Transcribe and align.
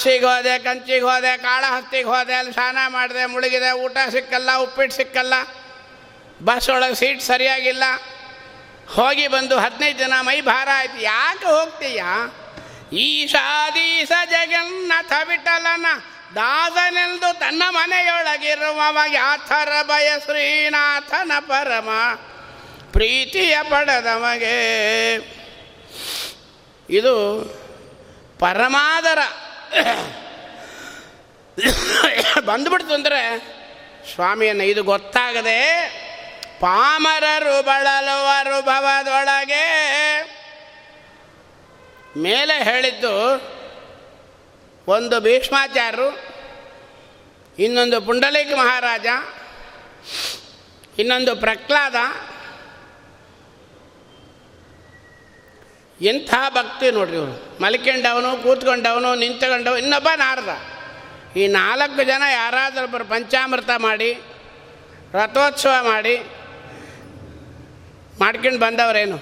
ಕಾಶಿಗೆ 0.00 0.24
ಹೋದೆ, 0.24 0.58
ಕಂಚಿಗೆ 0.58 1.00
ಹೋದೆ 1.00 1.36
ಕಾಳಹಸ್ತಿಗೆ 1.36 2.04
ಹೋದೆ, 2.04 2.34
ಅಲ್ಲಿ 2.34 2.52
ಸ್ನಾನ 2.52 2.78
ಮಾಡಿದೆ, 2.88 3.26
ಮುಳುಗಿದೆ, 3.26 3.70
ಊಟ 3.72 3.96
ಸಿಕ್ಕಲ್ಲ, 4.10 4.56
ಉಪ್ಪಿಟ್ಟು 4.56 4.96
ಸಿಕ್ಕಲ್ಲ 4.96 5.34
ಬಸ್ 6.44 6.68
ಒಳಗೆ 6.70 6.94
ಸೀಟ್ 6.94 7.20
ಸರಿಯಾಗಿಲ್ಲ. 7.20 7.84
ಹೋಗಿ 8.94 9.28
ಬಂದು 9.28 9.58
ಹದಿನೈದು 9.58 9.98
ದಿನ, 9.98 10.12
ಮೈ 10.20 10.40
ಭಾರ 10.40 10.68
ಆಯ್ತು. 10.74 11.02
ಯಾಕೆ 11.02 11.44
ಹೋಗ್ತೀಯ? 11.44 12.02
ಈಶಾದೀಶ 12.96 14.12
ಜಗನ್ನಾಥ 14.30 15.12
ವಿಠಲನ 15.28 15.86
ದಾಸನೆಂದು 16.34 17.38
ತನ್ನ 17.38 17.62
ಮನೆಯೊಳಗಿರುವವ 17.68 18.98
ಯಾಥರ 19.12 19.72
ಭಯ 19.82 20.12
ಶ್ರೀನಾಥನ 20.24 21.32
ಪರಮ 21.40 21.88
ಪ್ರೀತಿಯ 22.92 23.58
ಪಡೆದಮಗೆ 23.62 24.58
ಇದು 26.90 27.14
ಪರಮಾದರ. 28.38 29.18
ಬಂದ್ಬಿಡ್ತು 32.44 32.94
ಅಂದರೆ 32.94 33.50
ಸ್ವಾಮಿಯನ್ನು 34.14 34.64
ಇದು 34.64 34.82
ಗೊತ್ತಾಗದೆ 34.82 35.90
ಪಾಮರರು 36.60 37.62
ಬಳಲುವರು 37.62 38.62
ಭವದೊಳಗೆ 38.62 39.90
ಮೇಲೆ 42.16 42.62
ಹೇಳಿದ್ದು 42.62 43.50
ಒಂದು 44.88 45.20
ಭೀಷ್ಮಾಚಾರ್ಯರು, 45.20 46.30
ಇನ್ನೊಂದು 47.58 48.00
ಪುಂಡಲೀಕ 48.00 48.54
ಮಹಾರಾಜ, 48.54 49.06
ಇನ್ನೊಂದು 50.98 51.36
ಪ್ರಹ್ಲಾದ 51.36 51.96
ಎಂಥ 56.00 56.34
ಭಕ್ತಿ 56.48 56.90
ನೋಡ್ರಿ 56.90 57.16
ಇವರು. 57.16 57.62
ಮಲ್ಕೊಂಡವನು, 57.62 58.42
ಕೂತ್ಕೊಂಡವನು 58.42 59.14
ನಿಂತ್ಕೊಂಡವ 59.14 59.76
ಇನ್ನೊಬ್ಬ 59.76 60.08
ನಾರದ. 60.16 60.58
ಈ 61.38 61.46
ನಾಲ್ಕು 61.46 62.04
ಜನ 62.04 62.22
ಯಾರಾದರೂ 62.32 62.84
ಒಬ್ಬರು 62.84 63.04
ಪಂಚಾಮೃತ 63.04 63.70
ಮಾಡಿ, 63.76 64.12
ರಥೋತ್ಸವ 65.12 65.72
ಮಾಡಿ, 65.80 66.16
ಮಾಡ್ಕೊಂಡು 68.20 68.58
ಬಂದವರೇನು? 68.58 69.16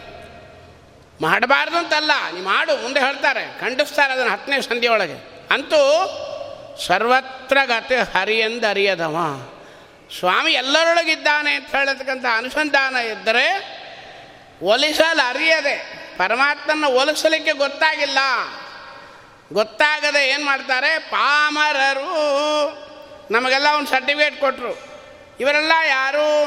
ಮಾಡಬಾರ್ದು 1.20 1.77
ಅಂತಲ್ಲ 1.77 2.11
ನೀವು 2.33 2.45
ಮಾಡು, 2.45 2.83
ಮುಂದೆ 2.83 3.01
ಹೇಳ್ತಾರೆ. 3.01 3.61
ಖಂಡಿಸ್ತಾರೆ 3.61 4.13
ಅದನ್ನು 4.13 4.33
ಹತ್ತನೇ 4.33 4.61
ಸಂಧಿಯೊಳಗೆ 4.61 5.47
ಅಂತೂ 5.51 5.81
ಸರ್ವತ್ರ 6.87 7.59
ಗತಿ 7.65 7.95
ಹರಿಯಂದು 7.95 8.67
ಅರಿಯದವ 8.67 9.17
ಸ್ವಾಮಿ 10.19 10.53
ಎಲ್ಲರೊಳಗಿದ್ದಾನೆ 10.53 11.53
ಅಂತ 11.53 11.75
ಹೇಳತಕ್ಕಂಥ 11.75 12.25
ಅನುಸಂಧಾನ 12.37 12.97
ಇದ್ದರೆ 12.97 13.79
ಒಲಿಸಲು 14.63 15.29
ಅರಿಯದೆ 15.29 15.98
ಪರಮಾತ್ಮನ 16.19 16.84
ಒಲಿಸಲಿಕ್ಕೆ 16.84 17.52
ಗೊತ್ತಾಗಿಲ್ಲ. 17.52 18.19
ಗೊತ್ತಾಗದೆ 19.52 20.28
ಏನು 20.28 20.44
ಮಾಡ್ತಾರೆ? 20.44 20.98
ಪಾಮರರು. 20.98 22.08
ನಮಗೆಲ್ಲ 23.30 23.66
ಒಂದು 23.77 23.91
ಸರ್ಟಿಫಿಕೇಟ್ 23.91 24.41
ಕೊಟ್ಟರು 24.41 24.78
ಇವರೆಲ್ಲ 25.41 25.72
ಯಾರು? 25.89 26.46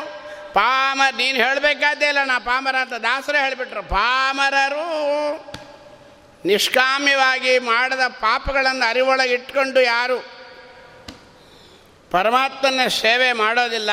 ಪಾಮ, 0.53 1.01
ನೀನು 1.17 1.37
ಹೇಳಬೇಕಾದ್ದೇ 1.37 2.07
ಇಲ್ಲ, 2.07 2.23
ನಾ 2.23 2.39
ಪಾಮರ 2.39 2.75
ಅಂತ 2.75 2.93
ದಾಸರೇ 2.93 3.39
ಹೇಳಿಬಿಟ್ರು. 3.39 3.83
ಪಾಮರರು 3.83 5.53
ನಿಷ್ಕಾಮ್ಯವಾಗಿ 6.45 7.59
ಮಾಡದ 7.59 8.07
ಪಾಪಗಳನ್ನು 8.07 8.89
ಅರಿವೊಳಗೆ 8.89 9.33
ಇಟ್ಕೊಂಡು 9.33 9.81
ಯಾರು? 9.81 10.25
ಪರಮಾತ್ಮನ 12.11 12.87
ಸೇವೆ 12.87 13.33
ಮಾಡೋದಿಲ್ಲ. 13.33 13.91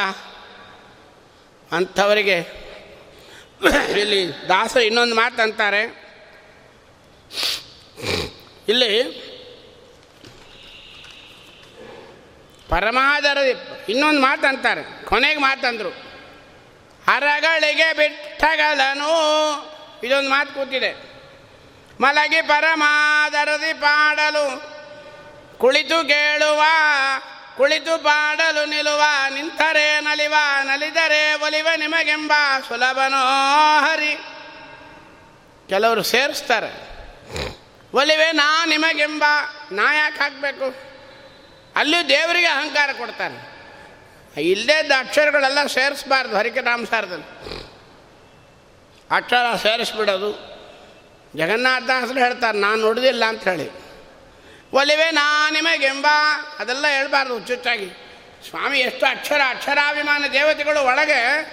ಅಂಥವರಿಗೆ 1.73 2.68
ಇಲ್ಲಿ 3.91 4.49
ದಾಸರು 4.49 4.83
ಇನ್ನೊಂದು 4.83 5.15
ಮಾತು 5.15 5.43
ಅಂತಾರೆ. 5.43 5.83
ಇಲ್ಲಿ 8.69 9.03
ಪರಮಾದರ 12.69 13.39
ಇನ್ನೊಂದು 13.89 14.21
ಮಾತು 14.21 14.47
ಅಂತಾರೆ. 14.47 15.05
ಕೊನೆಗೆ 15.05 15.41
ಮಾತಂದರು. 15.41 15.89
ಹರಗಳಿಗೆ 17.11 17.93
ಬಿಟ್ಟಗಲನು. 17.93 19.13
ಇದೊಂದು 20.05 20.31
ಮಾತು 20.31 20.55
ಕೂತಿದೆ. 20.55 21.09
ಮಲಗಿ 22.01 22.43
ಪರಮಾದರದಿ 22.43 23.73
ಪಾಡಲು 23.73 24.79
ಕುಳಿತು 25.59 26.09
ಕೇಳುವ 26.09 26.63
ಕುಳಿತು 27.59 28.03
ಪಾಡಲು 28.05 28.65
ನಿಲುವ, 28.65 29.03
ನಿಂತರೆ 29.35 30.01
ನಲಿವ, 30.01 30.35
ನಲಿದರೆ 30.63 31.35
ಒಲಿವ 31.35 31.69
ನಿಮಗೆಂಬ 31.77 32.33
ಸುಲಭನೋ 32.69 33.23
ಹರಿ. 33.81 34.15
ಕೆಲವರು 35.69 36.03
ಸೇರಿಸ್ತಾರೆ. 36.03 36.71
ಒಲಿವೆ 37.95 38.33
ನಾ 38.33 38.65
ನಿಮಗೆಂಬ, 38.67 39.25
ನಾ 39.73 39.95
ಯಾಕೆ 39.95 40.19
ಹಾಕಬೇಕು? 40.19 40.75
ಅಲ್ಲೂ 41.77 42.09
ದೇವರಿಗೆ 42.09 42.47
ಅಹಂಕಾರ 42.47 42.91
ಕೊಡ್ತಾನೆ 42.99 43.59
ಇಲ್ಲದೇ 44.43 44.95
ಅಕ್ಷರಗಳೆಲ್ಲ 44.95 45.67
ಸೇರಿಸ್ಬಾರ್ದು 45.67 46.37
ಹರಿಕರಾಮಸಾರದಲ್ಲಿ 46.37 47.27
ಅಕ್ಷರ 49.11 49.57
ಸೇರಿಸ್ಬಿಡೋದು. 49.57 50.33
ಜಗನ್ನಾಥದಾಸರು 51.37 52.19
ಹೇಳ್ತಾರೆ, 52.19 52.59
ನಾನು 52.59 52.81
ನೋಡೋದಿಲ್ಲ 52.81 53.25
ಅಂತ 53.25 53.49
ಹೇಳಿ. 53.49 53.88
ಒಲಿವೆ 54.73 55.11
ನಾ 55.11 55.51
ನಿಮಗೆಂಬ? 55.51 56.07
ಅದೆಲ್ಲ 56.59 56.87
ಹೇಳ್ಬಾರ್ದು 56.87 57.35
ಹುಚ್ಚುಚ್ಚಾಗಿ. 57.35 57.87
ಸ್ವಾಮಿ, 58.49 58.79
ಎಷ್ಟು 58.79 59.07
ಅಕ್ಷರ, 59.07 59.41
ಅಕ್ಷರಾಭಿಮಾನ 59.49 60.25
ದೇವತೆಗಳು 60.33 60.85
ಒಳಗೆ 60.85 61.45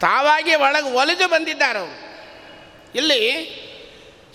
ತಾವಾಗಿ 0.00 0.54
ಒಳಗೆ 0.54 0.90
ಒಲಿದು 0.90 1.28
ಬಂದಿದ್ದಾರೆ 1.28 1.84
ಇಲ್ಲಿ, 2.94 3.22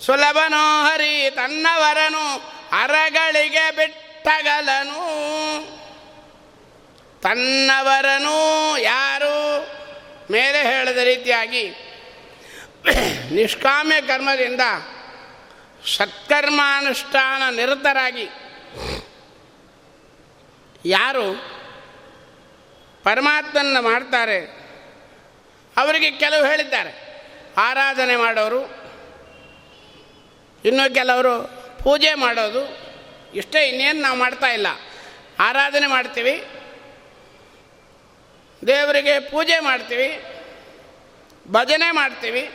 ಸುಲಭನೋ 0.06 0.84
ಹರಿ 0.84 1.30
ತನ್ನವರನು, 1.30 2.52
ಅರಗಳಿಗೆ 2.82 3.70
ಬಿಟ್ಟಗಲನು. 3.70 5.02
ತನ್ನವರನು 7.20 8.78
ಯಾರು? 8.78 9.66
ಮೇಲೆ 10.30 10.62
ಹೇಳಿದ 10.62 10.98
ರೀತಿಯಾಗಿ, 10.98 11.70
ನಿಷ್ಕಾಮ್ಯ 13.34 14.00
ಕರ್ಮದಿಂದ 14.00 14.60
ಸತ್ಕರ್ಮಾನುಷ್ಠಾನ 15.96 17.54
ನಿರತರಾಗಿ. 17.54 18.28
ಯಾರು 20.84 21.26
ಪರಮಾತ್ಮನ 23.04 23.76
ಮಾಡ್ತಾರೆ? 23.80 24.38
ಅವರಿಗೆ 25.76 26.10
ಕೆಲವು 26.10 26.44
ಹೇಳಿದ್ದಾರೆ. 26.44 26.92
ಆರಾಧನೆ 27.56 28.16
ಮಾಡೋರು, 28.16 28.60
ಇನ್ನು 30.64 30.94
ಕೆಲವರು 30.94 31.34
ಪೂಜೆ 31.82 32.14
ಮಾಡೋದು, 32.14 32.62
ಇಷ್ಟೇ 33.34 33.68
ಇನ್ನೇನು 33.68 34.00
ನಾವು 34.00 34.18
ಮಾಡ್ತಾ 34.18 34.46
ಇಲ್ಲ. 34.46 34.66
ಆರಾಧನೆ 35.40 35.86
ಮಾಡ್ತೀವಿ, 35.86 36.44
ದೇವರಿಗೆ 38.66 39.20
ಪೂಜೆ 39.20 39.60
ಮಾಡ್ತೀವಿ, 39.60 40.08
ಭಜನೆ 41.50 41.90
ಮಾಡ್ತೀವಿ, 41.90 42.50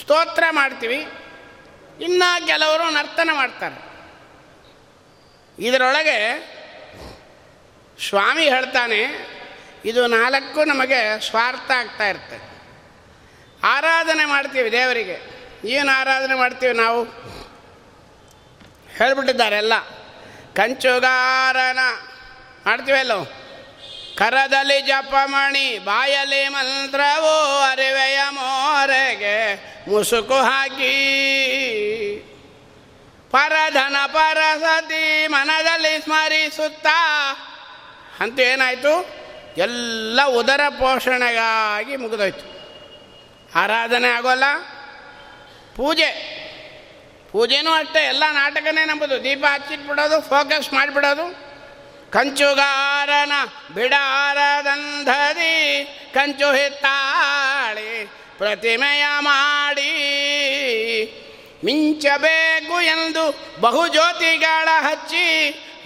ಸ್ತೋತ್ರ 0.00 0.44
ಮಾಡ್ತೀವಿ 0.50 1.06
ಇನ್ನು 2.00 2.46
ಕೆಲವರು 2.46 2.90
ನರ್ತನ 2.90 3.30
ಮಾಡ್ತಾರೆ. 3.32 3.88
ಇದರೊಳಗೆ 5.58 6.18
ಸ್ವಾಮಿ 8.08 8.42
ಹೇಳ್ತಾನೆ, 8.42 9.28
ಇದು 9.84 10.06
ನಾಲ್ಕು 10.06 10.64
ನಮಗೆ 10.64 11.20
ಸ್ವಾರ್ಥ 11.20 11.70
ಆಗ್ತಾ 11.70 12.08
ಇರ್ತದೆ. 12.08 12.58
ಆರಾಧನೆ 13.64 14.24
ಮಾಡ್ತೀವಿ 14.24 14.72
ದೇವರಿಗೆ. 14.72 15.38
ಏನು 15.64 15.96
ಆರಾಧನೆ 15.96 16.34
ಮಾಡ್ತೀವಿ 16.34 16.72
ನಾವು? 16.72 17.04
ಹೇಳ್ಬಿಟ್ಟಿದ್ದಾರೆ 18.98 19.56
ಎಲ್ಲ. 19.56 19.72
ಕಂಚುಗಾರನ. 20.54 21.78
ಮಾಡ್ತೀವಲ್ಲೋ 22.66 23.37
ಕರದಲ್ಲಿ 24.18 24.82
ಜಪಮಣಿ 24.82 25.78
ಬಾಯಲಿ 25.78 26.48
ಮಂತ್ರವೋ 26.48 27.62
ಅರಿವೆಯ 27.70 28.20
ಮೋರೆಗೆ 28.30 29.54
ಮುಸುಕು 29.90 30.34
ಹಾಕಿ. 30.34 30.94
ಪರಧನ 33.30 33.96
ಪರಸತಿ 34.06 35.26
ಮನದಲ್ಲಿ 35.26 36.02
ಸ್ಮರಿಸುತ್ತಾ. 36.02 37.32
ಅಂತ 38.20 38.40
ಏನಾಯಿತು 38.40 39.14
ಎಲ್ಲ 39.56 40.24
ಉದರ 40.26 40.60
ಪೋಷಣೆಗಾಗಿ 40.68 41.96
ಮುಗಿದೋಯ್ತು. 41.96 42.58
ಆರಾಧನೆ 43.58 44.08
ಆಗೋಲ್ಲ. 44.08 44.44
ಪೂಜೆ. 45.76 46.38
ಪೂಜೆನೂ 47.32 47.70
ಅಷ್ಟೇ, 47.70 48.00
ಎಲ್ಲ 48.00 48.24
ನಾಟಕನೇ 48.32 48.84
ನಂಬೋದು. 48.84 49.24
ದೀಪ 49.24 49.44
ಹಚ್ಚಿಟ್ಬಿಡೋದು 49.54 50.20
ಫೋಕಸ್ 50.20 50.72
ಮಾಡಿಬಿಡೋದು. 50.72 51.47
ಕಂಚುಗಾರನ 52.12 53.32
ಬಿಡಾರದಂಧದಿ 53.74 55.54
ಕಂಚು 56.14 56.52
ಹಿತ್ತಾಳಿ 56.52 58.06
ಪ್ರತಿಮೆಯ 58.38 59.04
ಮಾಡಿ 59.18 59.92
ಮಿಂಚಬೇಕು 61.64 62.80
ಎಂದು 62.80 63.24
ಬಹುಜ್ಯೋತಿಗಳ 63.60 64.68
ಹಚ್ಚಿ 64.80 65.24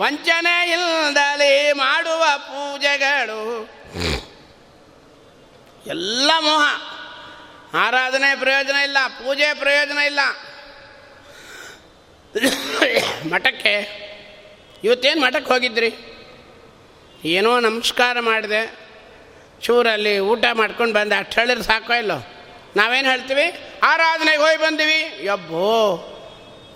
ವಂಚನೆ 0.00 0.70
ಇಲ್ಲದಲೇ 0.70 1.72
ಮಾಡುವ 1.72 2.24
ಪೂಜೆಗಳು. 2.36 3.42
ಎಲ್ಲ 5.86 6.30
ಮೋಹ. 6.40 6.64
ಆರಾಧನೆ 7.74 8.38
ಪ್ರಯೋಜನ 8.38 8.76
ಇಲ್ಲ, 8.76 8.98
ಪೂಜೆ 9.06 9.54
ಪ್ರಯೋಜನ 9.54 9.98
ಇಲ್ಲ. 9.98 10.20
ಮಠಕ್ಕೆ 13.32 13.74
ಇವತ್ತೇನು 14.84 15.20
ಮಠಕ್ಕೆ 15.20 15.52
ಹೋಗಿದ್ರಿ? 15.52 16.11
ಏನೋ 17.24 17.60
ನಮಸ್ಕಾರ 17.60 18.20
ಮಾಡಿದೆ. 18.20 18.82
ಚೂರಲ್ಲಿ 19.60 20.18
ಊಟ 20.18 20.44
ಮಾಡ್ಕೊಂಡು 20.52 20.94
ಬಂದೆ. 20.94 21.16
ಅಷ್ಟು 21.16 21.40
ಹೇಳಿದ್ರೆ 21.40 21.64
ಸಾಕೋ 21.64 21.92
ಇಲ್ಲೋ? 21.92 22.26
ನಾವೇನು 22.76 23.10
ಹೇಳ್ತೀವಿ? 23.10 23.78
ಆರಾಧನೆಗೆ 23.82 24.42
ಹೋಗಿ 24.42 24.56
ಬಂದೀವಿ. 24.56 25.26
ಯಬ್ಬೋ, 25.26 25.96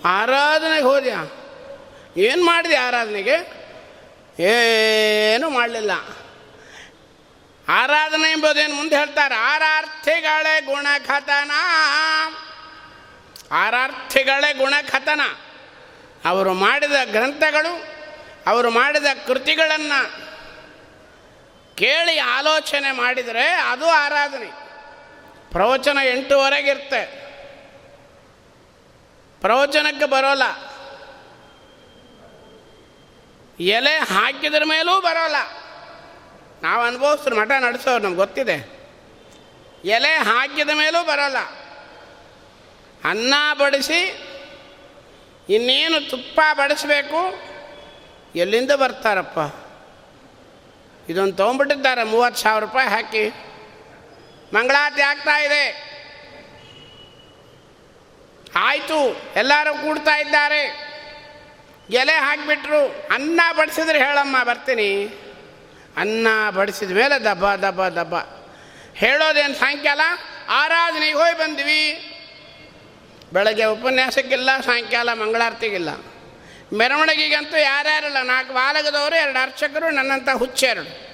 ಆರಾಧನೆಗೆ 0.05 0.83
ಹೋದ್ಯಾ? 0.83 1.43
ಏನು 2.17 2.45
ಮಾಡಿದೆ 2.45 2.75
ಆರಾಧನೆಗೆ? 2.75 3.57
ಏನೂ 4.43 5.49
ಮಾಡಲಿಲ್ಲ. 5.49 5.91
ಆರಾಧನೆ 7.69 8.31
ಎಂಬುದೇನು 8.31 8.73
ಮುಂದೆ 8.75 8.97
ಹೇಳ್ತಾರೆ? 8.97 9.35
ಆರಾರ್ಥಿಗಳೇ 9.35 10.61
ಗುಣಖತನ 10.61 11.51
ಆರಾರ್ಥಿಗಳೇ 13.51 14.53
ಗುಣಖತನ 14.53 15.21
ಅವರು 16.25 16.53
ಮಾಡಿದ 16.53 16.91
ಗ್ರಂಥಗಳು, 17.05 17.83
ಅವರು 18.47 18.69
ಮಾಡಿದ 18.69 19.05
ಕೃತಿಗಳನ್ನು 19.27 20.26
ಕೇಳಿ 21.77 22.19
ಆಲೋಚನೆ 22.19 22.91
ಮಾಡಿದರೆ 22.91 23.47
ಅದು 23.47 23.85
ಆರಾಧನೆ. 23.85 24.67
ಪ್ರವಚನ 25.51 25.97
ಎಂಟುವರೆಗಿರುತ್ತೆ 26.03 27.27
ಪ್ರವಚನಕ್ಕೆ 29.41 30.05
ಬರೋಲ್ಲ. 30.05 30.43
ಎಲೆ 33.59 33.95
ಹಾಕಿದ್ರ 33.95 34.63
ಮೇಲೂ 34.65 35.01
ಬರೋಲ್ಲ. 35.01 35.35
ನಾವು 36.63 36.83
ಅನುಭವಿಸ್ರು, 36.83 37.35
ಮಠ 37.35 37.47
ನಡೆಸೋರು, 37.47 38.03
ನಮ್ಗೆ 38.03 38.17
ಗೊತ್ತಿದೆ. 38.17 38.77
ಎಲೆ 39.85 40.13
ಹಾಕಿದ 40.13 40.69
ಮೇಲೂ 40.69 41.03
ಬರೋಲ್ಲ. 41.03 41.37
ಅನ್ನ 43.09 43.33
ಬಡಿಸಿ, 43.59 44.23
ಇನ್ನೇನು 45.49 46.09
ತುಪ್ಪ 46.09 46.41
ಬಡಿಸ್ಬೇಕು? 46.53 47.33
ಎಲ್ಲಿಂದ 48.35 48.71
ಬರ್ತಾರಪ್ಪ? 48.71 49.66
ಇದೊಂದು 51.09 51.33
ತೊಗೊಂಬಿಟ್ಟಿದ್ದಾರೆ 51.33 52.03
ಮೂವತ್ತು 52.03 52.41
ಸಾವಿರ 52.41 52.63
ರೂಪಾಯಿ 52.63 52.89
ಹಾಕಿ. 52.89 53.29
ಮಂಗಳಾರತಿ 54.53 55.01
ಆಗ್ತಾ 55.01 55.39
ಇದೆ. 55.39 55.87
ಆಯಿತು, 58.55 59.21
ಎಲ್ಲರೂ 59.35 59.73
ಕೂಡ್ತಾ 59.73 60.17
ಇದ್ದಾರೆ. 60.17 60.87
ಎಲೆ 61.89 62.13
ಹಾಕಿಬಿಟ್ರು. 62.13 63.07
ಅನ್ನ 63.13 63.41
ಬಡಿಸಿದ್ರೆ 63.57 63.97
ಹೇಳಮ್ಮ, 63.99 64.43
ಬರ್ತೀನಿ. 64.43 65.05
ಅನ್ನ 65.97 66.27
ಬಡಿಸಿದ 66.49 66.91
ಮೇಲೆ 66.91 67.23
ದಬ್ಬ 67.23 67.51
ದಬ್ಬ 67.51 67.87
ದಬ್ಬ. 67.87 68.15
ಹೇಳೋದೇನು 68.95 69.53
ಸಾಯಂಕಾಲ 69.53 70.01
ಆರಾಧನೆಗೆ 70.49 71.13
ಹೋಗಿ 71.13 71.37
ಬಂದ್ವಿ. 71.37 72.13
ಬೆಳಗ್ಗೆ 73.33 73.65
ಉಪನ್ಯಾಸಕ್ಕಿಲ್ಲ, 73.65 74.49
ಸಾಯಂಕಾಲ 74.61 75.13
ಮಂಗಳಾರತಿಗಿಲ್ಲ. 75.13 75.89
ಮೆರವಣಿಗೆಗಂತೂ 76.73 77.57
ಯಾರ್ಯಾರಲ್ಲ, 77.57 78.21
ನಾಲ್ಕು 78.23 78.53
ಬಾಲಗದವರು 78.53 79.15
ಎರಡು 79.15 79.43
ಅರ್ಚಕರು 79.43 79.89
ನನ್ನಂಥ 79.89 80.29
ಹುಚ್ಚೆರಡು 80.29 81.07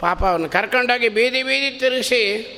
ಪಾಪ 0.00 0.24
ಅವನು 0.24 0.48
ಕರ್ಕೊಂಡೋಗಿ 0.48 1.08
ಬೀದಿ 1.08 1.42
ಬೀದಿ 1.42 1.78
ತಿರುಗಿಸಿ 1.78 2.56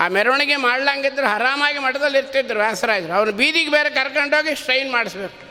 ಆ 0.00 0.08
ಮೆರವಣಿಗೆ 0.08 0.56
ಮಾಡ್ಲಂಗಿದ್ರು 0.56 1.26
ಆರಾಮಾಗಿ 1.26 1.78
ಮಠದಲ್ಲಿ 1.78 2.18
ಇರ್ತಿದ್ರು 2.18 2.58
ವ್ಯಾಸರಾಜರು 2.58 3.12
ಅವ್ನು 3.12 3.32
ಬೀದಿಗೆ 3.32 3.70
ಬೇರೆ 3.70 3.90
ಕರ್ಕೊಂಡೋಗಿ 3.90 4.54
ಸ್ಟ್ರೈನ್ 4.54 4.92
ಮಾಡಿಸ್ಬೇಕು. 4.92 5.50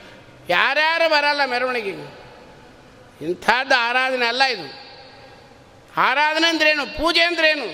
ಯಾರ್ಯಾರು 0.49 1.09
ಬರಲ್ಲ 1.09 1.45
ಮೆರವಣಿಗೆಗೆ. 1.45 2.19
ಇಂಥದ್ದು 3.25 3.75
ಆರಾಧನೆ 3.75 4.25
ಅಲ್ಲ 4.25 4.43
ಇದು. 4.43 4.89
ಆರಾಧನೆ 5.97 6.47
ಅಂದ್ರೇನು, 6.47 6.85
ಪೂಜೆ 6.85 7.21
ಅಂದ್ರೇನು? 7.21 7.65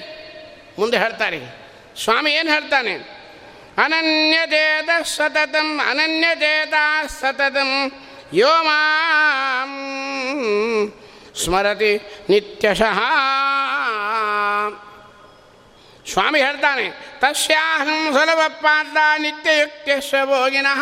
ಮುಂದೆ 0.80 0.98
ಹೇಳ್ತಾರೆ. 0.98 1.40
ಸ್ವಾಮಿ 2.04 2.32
ಏನು 2.32 2.54
ಹೇಳ್ತಾನೆ? 2.54 3.15
ಅನನ್ಯಚೇತ 3.84 4.90
ಸತತಂ 5.16 5.70
ಅನನ್ಯಚೇತ 5.90 6.74
ಸತತಂ 7.22 7.72
ಯೋ 8.34 8.54
ಮಾಂ 8.68 9.72
ಸ್ಮರತಿ 11.42 11.94
ನಿತ್ಯಶಃ. 12.30 13.00
ಸ್ವಾಮಿ 16.12 16.40
ಹೇಳ್ತಾನೆ, 16.40 16.86
ತಸ್ಯಾಹಂ 17.22 17.92
ಸುಲಭ 18.16 18.42
ಪಾತ್ರ 18.64 18.98
ನಿತ್ಯಯುಕ್ತಸ್ವ 19.24 20.18
ಭೋಗಿನಃ. 20.32 20.82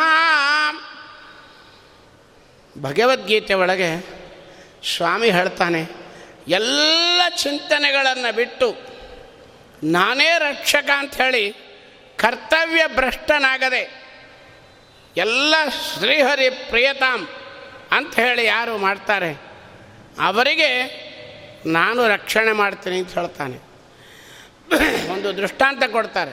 ಭಗವದ್ಗೀತೆ 2.75 3.53
ಒಳಗೆ 3.63 3.89
ಸ್ವಾಮಿ 4.93 5.29
ಹೇಳ್ತಾನೆ, 5.37 5.81
ಎಲ್ಲ 6.57 7.21
ಚಿಂತನೆಗಳನ್ನು 7.43 8.31
ಬಿಟ್ಟು 8.35 8.69
ನಾನೇ 9.97 10.29
ರಕ್ಷಕ 10.47 10.89
ಅಂಥೇಳಿ 10.97 11.45
ಕರ್ತವ್ಯ 12.23 12.87
ಭ್ರಷ್ಟನಾಗದೆ 12.87 14.03
ಎಲ್ಲ 15.17 15.55
ಶ್ರೀಹರಿ 15.69 16.49
ಪ್ರಿಯತಾಮ್ 16.49 17.27
ಅಂತ 17.91 18.15
ಹೇಳಿ 18.15 18.45
ಯಾರು 18.45 18.77
ಮಾಡ್ತಾರೆ? 18.77 19.33
ಅವರಿಗೆ 20.23 20.69
ನಾನು 21.65 22.07
ರಕ್ಷಣೆ 22.07 22.51
ಮಾಡ್ತೀನಿ 22.51 22.97
ಅಂತ 22.97 23.17
ಹೇಳ್ತಾನೆ. 23.17 23.57
ಒಂದು 25.11 25.37
ದೃಷ್ಟಾಂತ 25.37 25.83
ಕೊಡ್ತಾರೆ. 25.91 26.31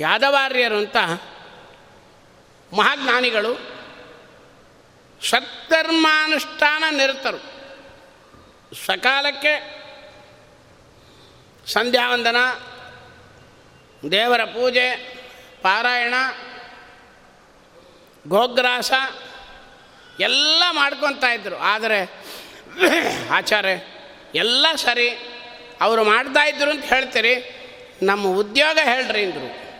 ಯಾದವಾರ್ಯರು 0.00 0.76
ಅಂತ 0.76 0.96
ಮಹಾಜ್ಞಾನಿಗಳು 2.72 3.54
ಸತ್ಕರ್ಮಾನುಷ್ಠಾನ 5.28 6.84
ನಿರತರು. 6.90 7.38
ಸಕಾಲಕ್ಕೆ 8.86 9.80
ಸಂಧ್ಯಾವಂದನ 11.66 12.36
ದೇವರ 14.10 14.44
ಪೂಜೆ, 14.44 14.96
ಪಾರಾಯಣ, 15.62 16.14
ಗೋಗ್ರಾಸ, 18.28 18.92
ಎಲ್ಲ 20.20 20.62
ಮಾಡ್ಕೊತಾ 20.70 21.32
ಇದ್ದರು 21.32 21.56
ಆದರೆ 21.56 22.10
ಆಚಾರ್ಯ, 23.30 23.68
ಎಲ್ಲ 24.34 24.66
ಸರಿ, 24.76 25.08
ಅವರು 25.80 26.04
ಮಾಡ್ತಾಯಿದ್ರು 26.04 26.70
ಅಂತ 26.70 26.84
ಹೇಳ್ತೀರಿ, 26.84 27.34
ನಮ್ಮ 28.02 28.26
ಉದ್ಯೋಗ 28.26 28.78
ಹೇಳ್ರಿ 28.84 29.24
ಅಂದರು. 29.24 29.70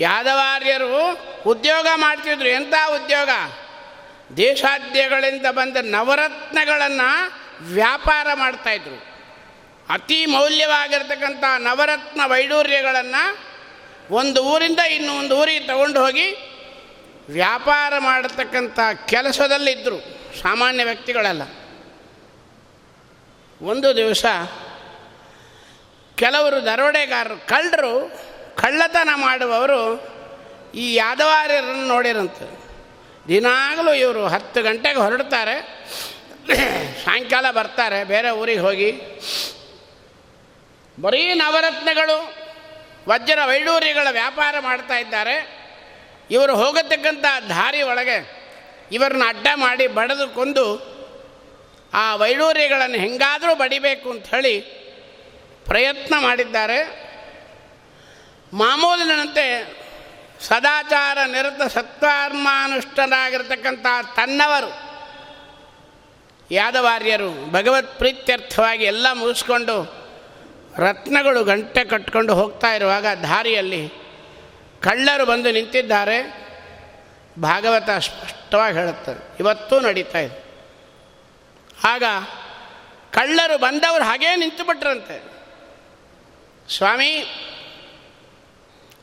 ಯಾದವಾರ್ಯರು 0.00 1.12
ಉದ್ಯೋಗ 1.46 1.86
ಮಾಡ್ತಿದ್ರು. 1.94 2.48
ಎಂಥ 2.48 2.74
ಉದ್ಯೋಗ? 2.88 3.30
ದೇಶಾದ್ಯಗಳಿಂದ 4.36 5.46
ಬಂದ 5.46 5.76
ನವರತ್ನಗಳನ್ನು 5.80 7.08
ವ್ಯಾಪಾರ 7.60 8.26
ಮಾಡ್ತಾಯಿದ್ರು 8.34 9.15
ಅತಿ 9.90 10.26
ಮೌಲ್ಯವಾಗಿರ್ತಕ್ಕಂಥ 10.26 11.44
ನವರತ್ನ 11.58 12.20
ವೈಡೂರ್ಯಗಳನ್ನು 12.24 13.22
ಒಂದು 14.14 14.44
ಊರಿಂದ 14.44 14.78
ಇನ್ನೊಂದು 14.78 15.38
ಊರಿಗೆ 15.38 15.66
ತಗೊಂಡು 15.66 16.00
ಹೋಗಿ 16.04 16.26
ವ್ಯಾಪಾರ 17.28 17.92
ಮಾಡತಕ್ಕಂಥ 17.98 18.78
ಕೆಲಸದಲ್ಲಿದ್ದರು 19.08 19.98
ಸಾಮಾನ್ಯ 20.42 20.84
ವ್ಯಕ್ತಿಗಳೆಲ್ಲ. 20.84 21.42
ಒಂದು 23.62 23.96
ದಿವಸ 23.96 24.24
ಕೆಲವರು 26.16 26.66
ದರೋಡೆಗಾರರು 26.66 27.48
ಕಳ್ಳರು, 27.48 27.94
ಕಳ್ಳತನ 28.56 29.08
ಮಾಡುವವರು 29.14 29.80
ಈ 30.74 30.94
ಯಾದವಾರ್ಯರನ್ನು 30.94 31.86
ನೋಡಿರಂತ. 31.86 32.38
ದಿನಾಗಲೂ 33.28 33.92
ಇವರು 33.94 34.26
ಹತ್ತು 34.26 34.62
ಗಂಟೆಗೆ 34.62 34.98
ಹೊರಡ್ತಾರೆ, 34.98 35.56
ಸಾಯಂಕಾಲ 37.04 37.50
ಬರ್ತಾರೆ, 37.50 38.04
ಬೇರೆ 38.04 38.30
ಊರಿಗೆ 38.30 38.60
ಹೋಗಿ 38.60 38.90
ಬರೀ 41.00 41.34
ನವರತ್ನಗಳು, 41.34 42.34
ವಜ್ರ 43.08 43.38
ವೈಡೂರ್ಯಗಳ 43.44 44.06
ವ್ಯಾಪಾರ 44.10 44.54
ಮಾಡ್ತಾ 44.60 44.98
ಇದ್ದಾರೆ. 44.98 45.56
ಇವರು 46.30 46.56
ಹೋಗತಕ್ಕಂಥ 46.56 47.24
ದಾರಿ 47.48 47.82
ಒಳಗೆ 47.82 48.46
ಇವರನ್ನ 48.92 49.22
ಅಡ್ಡ 49.28 49.46
ಮಾಡಿ 49.54 49.86
ಬಡಿದು 49.86 50.34
ಕೊಂದು 50.34 50.96
ಆ 51.94 52.16
ವೈಡೂರ್ಯಗಳನ್ನು 52.16 52.96
ಹೆಂಗಾದರೂ 52.96 53.54
ಬಡಿಬೇಕು 53.54 54.10
ಅಂತ 54.10 54.26
ಹೇಳಿ 54.26 54.60
ಪ್ರಯತ್ನ 55.64 56.14
ಮಾಡಿದ್ದಾರೆ. 56.18 57.06
ಮಾಮೂಲಿನಂತೆ 58.52 59.76
ಸದಾಚಾರ 60.40 61.18
ನಿರತ 61.26 61.62
ಸತ್ವಾರ್ಮಾನುಷ್ಠರಾಗಿರ್ತಕ್ಕಂಥ 61.62 63.86
ತನ್ನವರು 64.16 64.86
ಯಾದವಾರ್ಯರು 66.50 67.52
ಭಗವತ್ 67.52 67.98
ಪ್ರೀತ್ಯರ್ಥವಾಗಿ 67.98 68.84
ಎಲ್ಲ 68.84 69.06
ಮುಗಿಸ್ಕೊಂಡು 69.12 70.05
ರತ್ನಗಳು 70.78 71.44
ಗಂಟೆ 71.44 71.84
ಕಟ್ಕೊಂಡು 71.84 72.34
ಹೋಗ್ತಾ 72.34 72.74
ಇರುವಾಗ 72.74 73.06
ದಾರಿಯಲ್ಲಿ 73.06 73.88
ಕಳ್ಳರು 74.82 75.26
ಬಂದು 75.26 75.50
ನಿಂತಿದ್ದಾರೆ. 75.50 76.46
ಭಾಗವತ 77.38 77.90
ಸ್ಪಷ್ಟವಾಗಿ 77.90 78.78
ಹೇಳುತ್ತಾರೆ. 78.78 79.36
ಇವತ್ತೂ 79.40 79.80
ನಡೀತಾ 79.80 80.18
ಇದೆ. 80.18 80.46
ಆಗ 81.84 82.02
ಕಳ್ಳರು 83.10 83.58
ಬಂದವರು 83.58 84.04
ಹಾಗೇ 84.04 84.36
ನಿಂತುಬಿಟ್ರಂತೆ. 84.36 85.22
ಸ್ವಾಮಿ, 86.76 87.10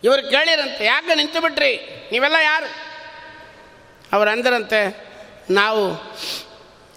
ಇವರು 0.04 0.30
ಕೇಳಿರಂತೆ, 0.30 0.86
ಯಾಕೆ 0.86 1.16
ನಿಂತುಬಿಟ್ರಿ? 1.16 1.78
ನೀವೆಲ್ಲ 2.12 2.36
ಯಾರು? 2.44 2.76
ಅವರು 4.14 4.30
ಅಂದರಂತೆ, 4.30 5.08
ನಾವು 5.50 5.94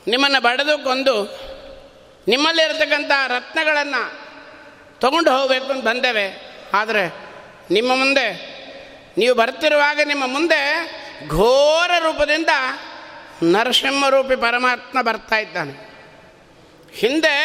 ನಿಮ್ಮನ್ನು 0.06 0.42
ಬಡದು 0.42 0.85
ಕೊಂದು 0.85 1.47
ನಿಮ್ಮಲ್ಲಿರತಕ್ಕಂಥ 2.28 3.11
ರತ್ನಗಳನ್ನು 3.26 4.25
ತಗೊಂಡು 5.00 5.38
ಹೋಗಬೇಕು 5.38 5.66
ಅಂತ 5.66 5.84
ಬಂದೇವೆ. 5.84 6.56
ಆದರೆ 6.74 7.08
ನಿಮ್ಮ 7.70 7.96
ಮುಂದೆ, 7.96 8.56
ನೀವು 9.18 9.34
ಬರ್ತಿರುವಾಗ 9.36 10.00
ನಿಮ್ಮ 10.04 10.26
ಮುಂದೆ 10.26 10.90
ಘೋರ 11.28 11.90
ರೂಪದಿಂದ 11.98 12.48
ನರಸಿಂಹರೂಪಿ 13.42 14.36
ಪರಮಾತ್ಮ 14.36 15.02
ಬರ್ತಾ 15.02 15.36
ಇದ್ದಾನೆ. 15.36 15.72
ಹಿಂದೆ 16.94 17.36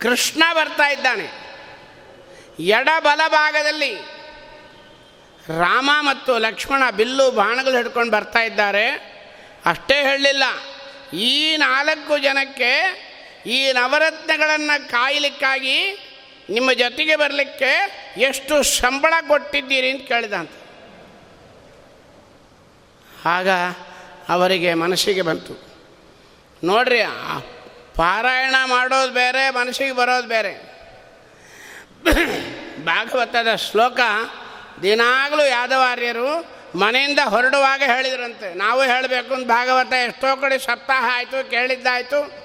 ಕೃಷ್ಣ 0.00 0.42
ಬರ್ತಾ 0.52 0.88
ಇದ್ದಾನೆ. 0.88 1.42
ಎಡ 2.62 2.88
ಬಲಭಾಗದಲ್ಲಿ 3.00 3.94
ರಾಮ 5.58 5.90
ಮತ್ತು 6.00 6.38
ಲಕ್ಷ್ಮಣ 6.38 6.90
ಬಿಲ್ಲು 6.90 7.30
ಬಾಣಗಳು 7.30 7.76
ಹಿಡ್ಕೊಂಡು 7.76 8.12
ಬರ್ತಾ 8.12 8.42
ಇದ್ದಾರೆ. 8.42 8.90
ಅಷ್ಟೇ 9.66 9.94
ಹೇಳಲಿಲ್ಲ. 9.94 10.44
ಈ 11.16 11.56
ನಾಲ್ಕು 11.56 12.18
ಜನಕ್ಕೆ 12.18 12.72
ಈ 13.46 13.72
ನವರತ್ನಗಳನ್ನು 13.72 14.90
ಕಾಯಲಿಕ್ಕಾಗಿ 14.90 16.08
ನಿಮ್ಮ 16.50 16.72
ಜೊತೆಗೆ 16.72 17.16
ಬರಲಿಕ್ಕೆ 17.16 17.90
ಎಷ್ಟು 18.16 18.62
ಸಂಬಳ 18.62 19.14
ಕೊಟ್ಟಿದ್ದೀರಿ 19.28 19.90
ಅಂತ 19.90 20.08
ಕೇಳಿದಂತ. 20.08 20.50
ಆಗ 23.26 23.48
ಅವರಿಗೆ 24.28 24.74
ಮನಸ್ಸಿಗೆ 24.74 25.22
ಬಂತು. 25.22 25.72
ನೋಡ್ರಿ 26.64 27.02
ಪಾರಾಯಣ 27.96 28.54
ಮಾಡೋದು 28.64 29.12
ಬೇರೆ, 29.12 29.50
ಮನಸ್ಸಿಗೆ 29.50 29.92
ಬರೋದು 29.92 30.28
ಬೇರೆ. 30.28 30.72
ಭಾಗವತದ 32.84 33.54
ಶ್ಲೋಕ, 33.54 34.00
ದಿನಾಗಲೂ 34.82 35.44
ಯಾದವಾರ್ಯರು 35.44 36.46
ಮನೆಯಿಂದ 36.78 37.18
ಹೊರಡುವಾಗ 37.24 37.82
ಹೇಳಿದ್ರಂತೆ. 37.86 38.54
ನಾವು 38.54 38.82
ಹೇಳಬೇಕು 38.82 39.34
ಅಂತ 39.34 39.46
ಭಾಗವತ 39.46 39.92
ಎಷ್ಟೋ 39.92 40.36
ಕಡೆ 40.36 40.58
ಸಪ್ತಾಹ 40.58 41.04
ಆಯಿತು, 41.12 41.50
ಕೇಳಿದ್ದಾಯಿತು. 41.50 42.41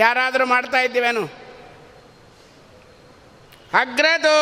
ಯಾರಾದರೂ 0.00 0.44
ಮಾಡ್ತಾ 0.46 0.78
ಇದ್ದೀವೇನು 0.80 1.24
ಅಗ್ರತೋ 3.80 4.36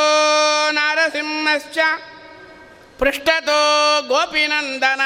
ನಾರಸಿಂಹಶ್ಚ 0.71 1.79
ಪೃಷ್ಠತೋ 2.99 3.59
ಗೋಪಿನಂದನ, 4.09 5.03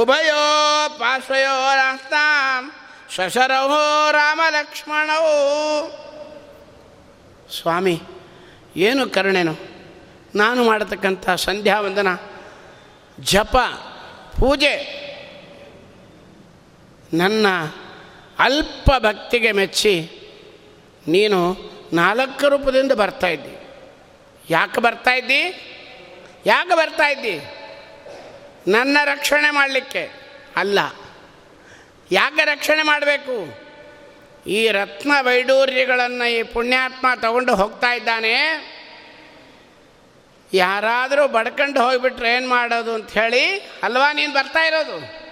ಉಭಯೋ 0.00 0.42
ಪಾರ್ಶ್ವಯೋ 0.98 1.54
ರಾಸ್ತಾಂ 1.76 2.62
ಶಶರವೋ 3.14 4.10
ರಾಮಲಕ್ಷ್ಮಣವು 4.10 5.34
ಸ್ವಾಮಿ, 7.58 7.96
ಏನು 8.76 9.02
ಕರುಣೆನು? 9.10 9.54
ನಾನು 10.34 10.60
ಮಾಡತಕ್ಕಂಥ 10.64 11.24
ಸಂಧ್ಯಾ 11.46 11.76
ವಂದನ 11.80 12.10
ಜಪ, 13.18 13.56
ಪೂಜೆ 14.40 14.74
ನನ್ನ 17.14 17.46
ಅಲ್ಪ 18.38 18.90
ಭಕ್ತಿಗೆ 18.98 19.52
ಮೆಚ್ಚಿ 19.52 20.10
ನೀನು 21.08 21.56
ನಾಲ್ಕು 21.92 22.48
ರೂಪದಿಂದ 22.48 22.92
ಬರ್ತಾ 22.92 23.26
ಇದ್ದಿ. 23.26 23.68
ಯಾಕೆ 24.50 24.80
ಬರ್ತಾ 24.80 25.14
ಇದ್ದಿ? 25.14 25.42
ಯಾಕೆ 26.46 26.76
ಬರ್ತಾ 26.76 27.08
ಇದ್ದಿ? 27.08 27.40
ನನ್ನ 28.70 28.98
ರಕ್ಷಣೆ 29.04 29.50
ಮಾಡಲಿಕ್ಕೆ 29.50 30.10
ಅಲ್ಲ. 30.56 30.78
ಯಾಕೆ 32.12 32.44
ರಕ್ಷಣೆ 32.44 32.82
ಮಾಡಬೇಕು? 32.82 33.66
ಈ 34.46 34.68
ರತ್ನ 34.68 35.12
ವೈಡೂರ್ಯಗಳನ್ನು 35.20 36.30
ಈ 36.30 36.42
ಪುಣ್ಯಾತ್ಮ 36.42 37.06
ತಗೊಂಡು 37.22 37.54
ಹೋಗ್ತಾ 37.54 37.92
ಇದ್ದಾನೆ. 37.94 38.32
ಯಾರಾದರೂ 40.54 41.28
ಬಡ್ಕೊಂಡು 41.28 41.82
ಹೋಗಿಬಿಟ್ರೆ 41.82 42.34
ಏನು 42.34 42.48
ಮಾಡೋದು 42.48 42.94
ಅಂತ 42.94 43.10
ಹೇಳಿ 43.10 43.70
ಅಲ್ವಾ 43.82 44.12
ನೀನು 44.12 44.32
ಬರ್ತಾ 44.32 44.60
ಇರೋದು? 44.60 45.25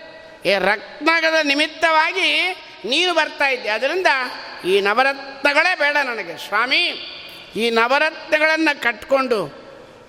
ರತ್ನಗಳ 0.53 1.35
ನಿಮಿತ್ತವಾಗಿ 1.43 2.57
ನೀನು 2.85 3.15
ಬರ್ತಾ 3.15 3.49
ಇದ್ದೆ. 3.49 3.69
ಅದರಿಂದ 3.69 4.07
ಈ 4.65 4.81
ನವರತ್ನಗಳೇ 4.81 5.75
ಬೇಡ 5.75 5.97
ನನಗೆ, 5.97 6.49
ಸ್ವಾಮಿ. 6.49 7.11
ಈ 7.57 7.71
ನವರತ್ನಗಳನ್ನು 7.71 8.81
ಕಟ್ಕೊಂಡು 8.81 9.65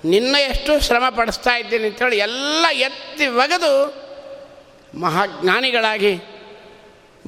ನಿನ್ನ 0.05 0.35
ಎಷ್ಟು 0.35 0.79
ಶ್ರಮ 0.79 1.03
ಪಡಿಸ್ತಾ 1.09 1.55
ಇದ್ದೀನಿ 1.55 1.87
ಅಂತೇಳಿ 1.87 2.17
ಎಲ್ಲ 2.17 2.65
ಎತ್ತಿ 2.71 3.27
ಒಗೆದು 3.27 4.05
ಮಹಾಜ್ಞಾನಿಗಳಾಗಿ 4.99 6.15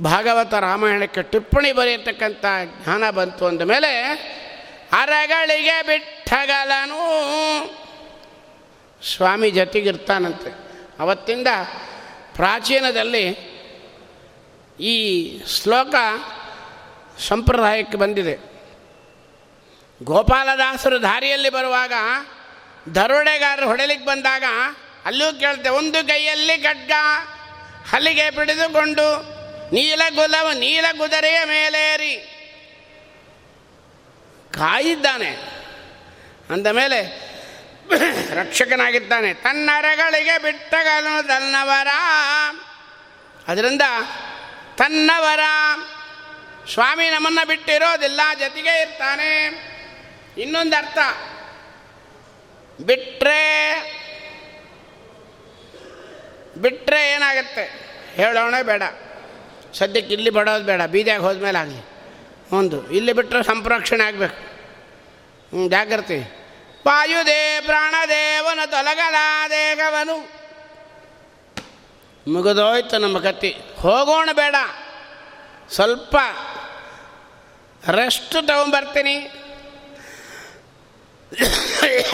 ಭಾಗವತ 0.04 0.54
ರಾಮಾಯಣಕ್ಕೆ 0.54 1.22
ಟಿಪ್ಪಣಿ 1.24 1.72
ಬರೆಯತಕ್ಕಂಥ 1.72 2.46
ಜ್ಞಾನ 2.84 3.10
ಬಂತು 3.10 3.46
ಅಂದ 3.46 3.62
ಮೇಲೆ, 3.62 4.12
ಅರಗಳಿಗೆ 4.94 5.82
ಬಿಟ್ಟಗಲನು 5.82 6.98
ಸ್ವಾಮಿ 9.16 9.52
ಜೊತೆಗಿರ್ತಾನಂತೆ. 9.52 10.52
ಅವತ್ತಿಂದ 11.00 11.48
ಪ್ರಾಚೀನದಲ್ಲಿ 12.38 13.26
ಈ 14.80 14.96
ಶ್ಲೋಕ 15.48 15.96
ಸಂಪ್ರದಾಯಕ್ಕೆ 17.20 17.98
ಬಂದಿದೆ. 17.98 18.36
ಗೋಪಾಲದಾಸರು 20.04 21.02
ದಾರಿಯಲ್ಲಿ 21.02 21.50
ಬರುವಾಗ 21.50 21.94
ದರೋಡೆಗಾರರು 22.96 23.68
ಹೊಡೆಲಿಕ್ಕೆ 23.68 24.06
ಬಂದಾಗ 24.06 24.44
ಅಲ್ಲೂ 25.06 25.40
ಕೇಳ್ತೆ, 25.40 25.70
ಒಂದು 25.70 26.08
ಕೈಯಲ್ಲಿ 26.08 26.58
ಖಡ್ಗ 26.58 26.92
ಹಲಿಗೆ 27.92 28.30
ಬಿಡಿದುಕೊಂಡು 28.30 29.08
ನೀಲ 29.74 30.02
ಗುಲವ 30.10 30.52
ನೀಲ 30.52 30.86
ಕುದುರೆಯ 30.98 31.40
ಮೇಲೇರಿ 31.46 32.16
ಕಾಯಿದ್ದಾನೆ. 34.52 35.32
ಅಂದ 36.50 36.68
ಮೇಲೆ 36.68 37.00
ರಕ್ಷಕನಾಗಿದ್ದಾನೆ. 38.34 39.34
ತನ್ನರಗಳಿಗೆ 39.34 40.38
ಬಿಟ್ಟಗಲು 40.38 41.28
ತನ್ನವರ. 41.28 41.88
ಅದರಿಂದ 43.48 43.82
ತನ್ನವರ. 44.78 45.40
ಸ್ವಾಮಿ 46.74 47.10
ನಮ್ಮನ್ನು 47.10 47.48
ಬಿಟ್ಟಿರೋದಿಲ್ಲ, 47.48 48.22
ಜೊತೆಗೆ 48.40 48.82
ಇರ್ತಾನೆ. 48.82 49.46
ಇನ್ನೊಂದು 50.38 50.76
ಅರ್ಥ. 50.76 50.98
ಬಿಟ್ಟರೆ 52.82 53.78
ಬಿಟ್ಟರೆ 56.58 57.12
ಏನಾಗುತ್ತೆ? 57.12 57.88
ಹೇಳೋಣ 58.16 58.56
ಬೇಡ. 58.62 58.84
ಸದ್ಯಕ್ಕೆ 59.74 60.14
ಇಲ್ಲಿ 60.14 60.30
ಬಡೋದು 60.30 60.66
ಬೇಡ, 60.66 60.82
ಬೀದಿಯಾಗಿ 60.82 61.24
ಹೋದ್ಮೇಲೆ 61.24 61.60
ಆಗಲಿ. 61.60 61.86
ಒಂದು, 62.52 62.92
ಇಲ್ಲಿ 62.92 63.14
ಬಿಟ್ಟರೆ 63.14 63.44
ಸಂಪ್ರೋಕ್ಷಣೆ 63.44 64.04
ಆಗಬೇಕು. 64.04 64.36
ಹ್ಞೂ 64.36 65.70
ಜಾಗ್ರತೆ. 65.70 66.37
ವಾಯುದೇ 66.88 67.62
ಪ್ರಾಣದೇವನ 67.66 68.60
ತೊಲಗಲ 68.66 69.16
ದೇಹವನು 69.50 70.30
ಮುಗಿದೋಯ್ತು 72.32 72.98
ನಮ್ಮ 72.98 73.20
ಕತ್ತಿ. 73.20 73.58
ಹೋಗೋಣ 73.80 74.30
ಬೇಡ. 74.34 74.56
ಸ್ವಲ್ಪ 75.72 76.16
ರೆಸ್ಟ್ 77.92 78.32
ತಗೊಂಬರ್ತೀನಿ. 78.32 79.16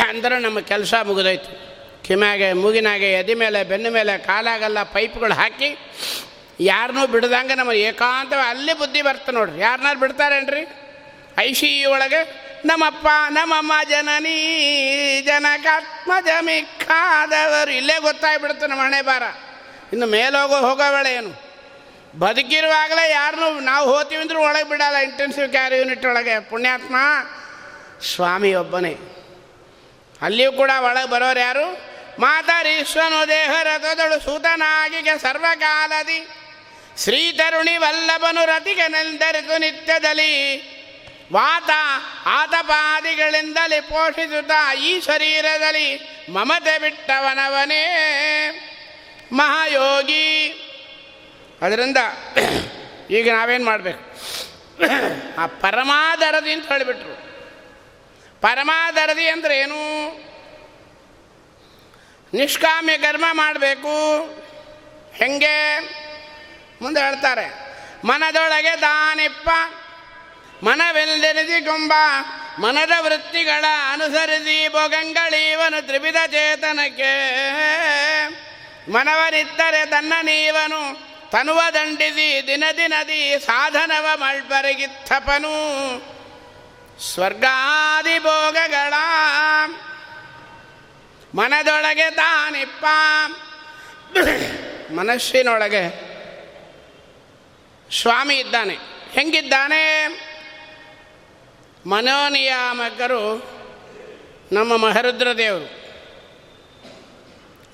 ಅಂದ್ರೆ 0.07 0.39
ನಮ್ಮ 0.39 0.59
ಕೆಲಸ 0.59 0.93
ಮುಗಿದೋಯ್ತು. 1.03 1.73
ಕಿಮ್ಯಾಗೆ, 2.03 2.53
ಮೂಗಿನಾಗೆ, 2.53 3.13
ಎದೆ 3.13 3.33
ಮೇಲೆ, 3.33 3.63
ಬೆನ್ನು 3.63 3.91
ಮೇಲೆ, 3.91 4.17
ಕಾಲಾಗಲ್ಲ 4.17 4.83
ಪೈಪ್ಗಳು 4.83 5.33
ಹಾಕಿ 5.33 5.77
ಯಾರನ್ನೂ 6.59 7.07
ಬಿಡ್ದಂಗೆ 7.07 7.55
ನಮ್ಮ 7.55 7.71
ಏಕಾಂತ 7.71 8.33
ಅಲ್ಲಿ 8.33 8.73
ಬುದ್ಧಿ 8.73 9.01
ಬರ್ತ 9.01 9.29
ನೋಡ್ರಿ. 9.29 9.59
ಯಾರನ್ನಾರು 9.61 9.99
ಬಿಡ್ತಾರೇನ್ರಿ? 9.99 10.67
ಐ 11.37 11.53
ಸಿ 11.53 11.85
ಒಳಗೆ 11.85 12.52
ನಮ್ಮಪ್ಪ, 12.65 13.07
ನಮ್ಮಮ್ಮ 13.29 13.73
ಜನನೀ 13.89 15.21
ಜನಕಾತ್ಮಜಮಿಕ್ಕಾದವರು 15.21 17.71
ಇಲ್ಲೇ 17.71 17.99
ಗೊತ್ತಾಗ್ಬಿಡುತ್ತೆ 17.99 18.67
ನಮ್ಮ 18.67 18.81
ಹಣೆ 18.81 19.01
ಬಾರ 19.01 19.23
ಇನ್ನು 19.93 20.05
ಮೇಲೋಗೋ 20.05 20.55
ಹೋಗೋವಳೇನು 20.55 21.53
ಬದುಕಿರುವಾಗಲೇ 22.19 23.11
ಯಾರನ್ನು 23.11 23.59
ನಾವು 23.59 23.93
ಹೋತೀವಿ 23.93 24.21
ಅಂದ್ರೂ 24.21 24.39
ಒಳಗೆ 24.39 24.69
ಬಿಡಲ್ಲ 24.69 24.95
ಇಂಟೆನ್ಸಿವ್ 24.95 25.51
ಕೇರ್ 25.51 25.73
ಯೂನಿಟ್ 25.73 26.05
ಒಳಗೆ. 26.05 26.49
ಪುಣ್ಯಾತ್ಮ, 26.49 26.95
ಸ್ವಾಮಿ 28.15 28.53
ಒಬ್ಬನೇ. 28.53 28.97
ಅಲ್ಲಿಯೂ 30.21 30.51
ಕೂಡ 30.51 30.71
ಒಳಗೆ 30.79 31.09
ಬರೋರು 31.09 31.39
ಯಾರು? 31.39 31.93
ಮಾತರೀಶ್ವನು 32.19 33.27
ದೇಹ 33.27 33.51
ರಥದಳು 33.63 34.19
ಸೂತನಾಗಿಗೆ 34.19 35.21
ಸರ್ವಕಾಲದಿ. 35.21 36.27
ಶ್ರೀ 37.03 37.31
ತರುಣಿ 37.31 37.77
ವಲ್ಲಭನು 37.77 38.45
ರತಿಗೆ 38.45 38.87
ನೆಂದರಿತು 38.87 39.57
ನಿತ್ಯದಲ್ಲಿ. 39.57 40.72
ವಾತ 41.33 41.69
ಆತಪಾದಿಗಳಿಂದಲೇ 42.25 43.81
ಪೋಷಿಸುತ್ತಾ 43.81 44.73
ಈ 44.73 45.01
ಶರೀರದಲ್ಲಿ 45.01 45.99
ಮಮತೆ 46.29 46.79
ಬಿಟ್ಟವನವನೇ. 46.79 47.85
ಮಹಾಯೋಗಿ. 49.31 50.49
ಅದರಿಂದ 51.61 51.97
ಈಗ 53.09 53.31
ನಾವೇನು 53.31 53.65
ಮಾಡಬೇಕು? 53.65 54.17
ಆ 55.37 55.45
ಪರಮಾದರದಿ 55.47 56.51
ಅಂತ 56.51 56.67
ಹೇಳಿಬಿಟ್ರು. 56.67 57.15
ಪರಮಾದರದಿ 58.41 59.27
ಅಂದ್ರೆ 59.27 59.57
ಏನು? 59.57 60.09
ನಿಷ್ಕಾಮ್ಯ 62.33 62.97
ಕರ್ಮ 62.97 63.25
ಮಾಡಬೇಕು. 63.31 64.23
ಹೆಂಗೆ? 65.15 65.79
ಮುಂದೆ 66.81 67.01
ಹೇಳ್ತಾರೆ. 67.01 67.73
ಮನದೊಳಗೆ 68.05 68.75
ತಾನಿಪ್ಪ 68.81 69.49
ಮನವೆಲ್ದೆನಿಸಿಕೊಂಬ 70.63 71.93
ಮನದ 72.59 72.91
ವೃತ್ತಿಗಳ 72.99 73.65
ಅನುಸರಿಸಿ 73.91 74.67
ಭೋಗಂಗಳೀವನು 74.67 75.85
ತ್ರಿವಿಧ 75.85 76.15
ಚೇತನಕ್ಕೆ. 76.27 77.13
ಮನವನಿತ್ತರೆ 78.91 79.85
ತನ್ನ 79.85 80.13
ನೀವನು, 80.21 80.99
ತನುವ 81.29 81.61
ದಂಡಿಸಿ 81.73 82.43
ದಿನ 82.47 82.63
ದಿನದಿ 82.77 83.39
ಸಾಧನವ 83.45 84.07
ಮಳ್ಪರಗಿತ್ತಪನು 84.15 85.53
ಸ್ವರ್ಗಾದಿ 87.13 88.19
ಭೋಗಗಳ, 88.19 88.93
ಮನದೊಳಗೆ 91.35 92.11
ತಾನಿಪ್ಪ. 92.11 92.85
ಮನಸ್ಸಿನೊಳಗೆ 94.91 96.13
ಸ್ವಾಮಿ 98.01 98.35
ಇದ್ದಾನೆ. 98.35 98.73
ಹೆಂಗಿದ್ದಾನೆ? 99.11 99.83
ಮನೋನಿಯಾಮಕರು 101.85 103.53
ನಮ್ಮ 104.51 104.77
ಮಹರುದ್ರ 104.77 105.37
ದೇವರು 105.37 105.83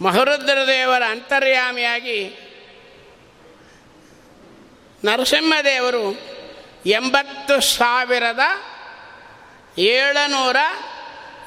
ಮಹರುದ್ರ 0.03 0.57
ದೇವರ 0.67 1.03
ಅಂತರ್ಯಾಮಿಯಾಗಿ 1.09 2.39
ನರಸಿಂಹದೇವರು 5.03 6.17
ಎಂಬತ್ತು 6.85 7.61
ಸಾವಿರದ 7.61 8.39
ಏಳುನೂರ 9.77 10.55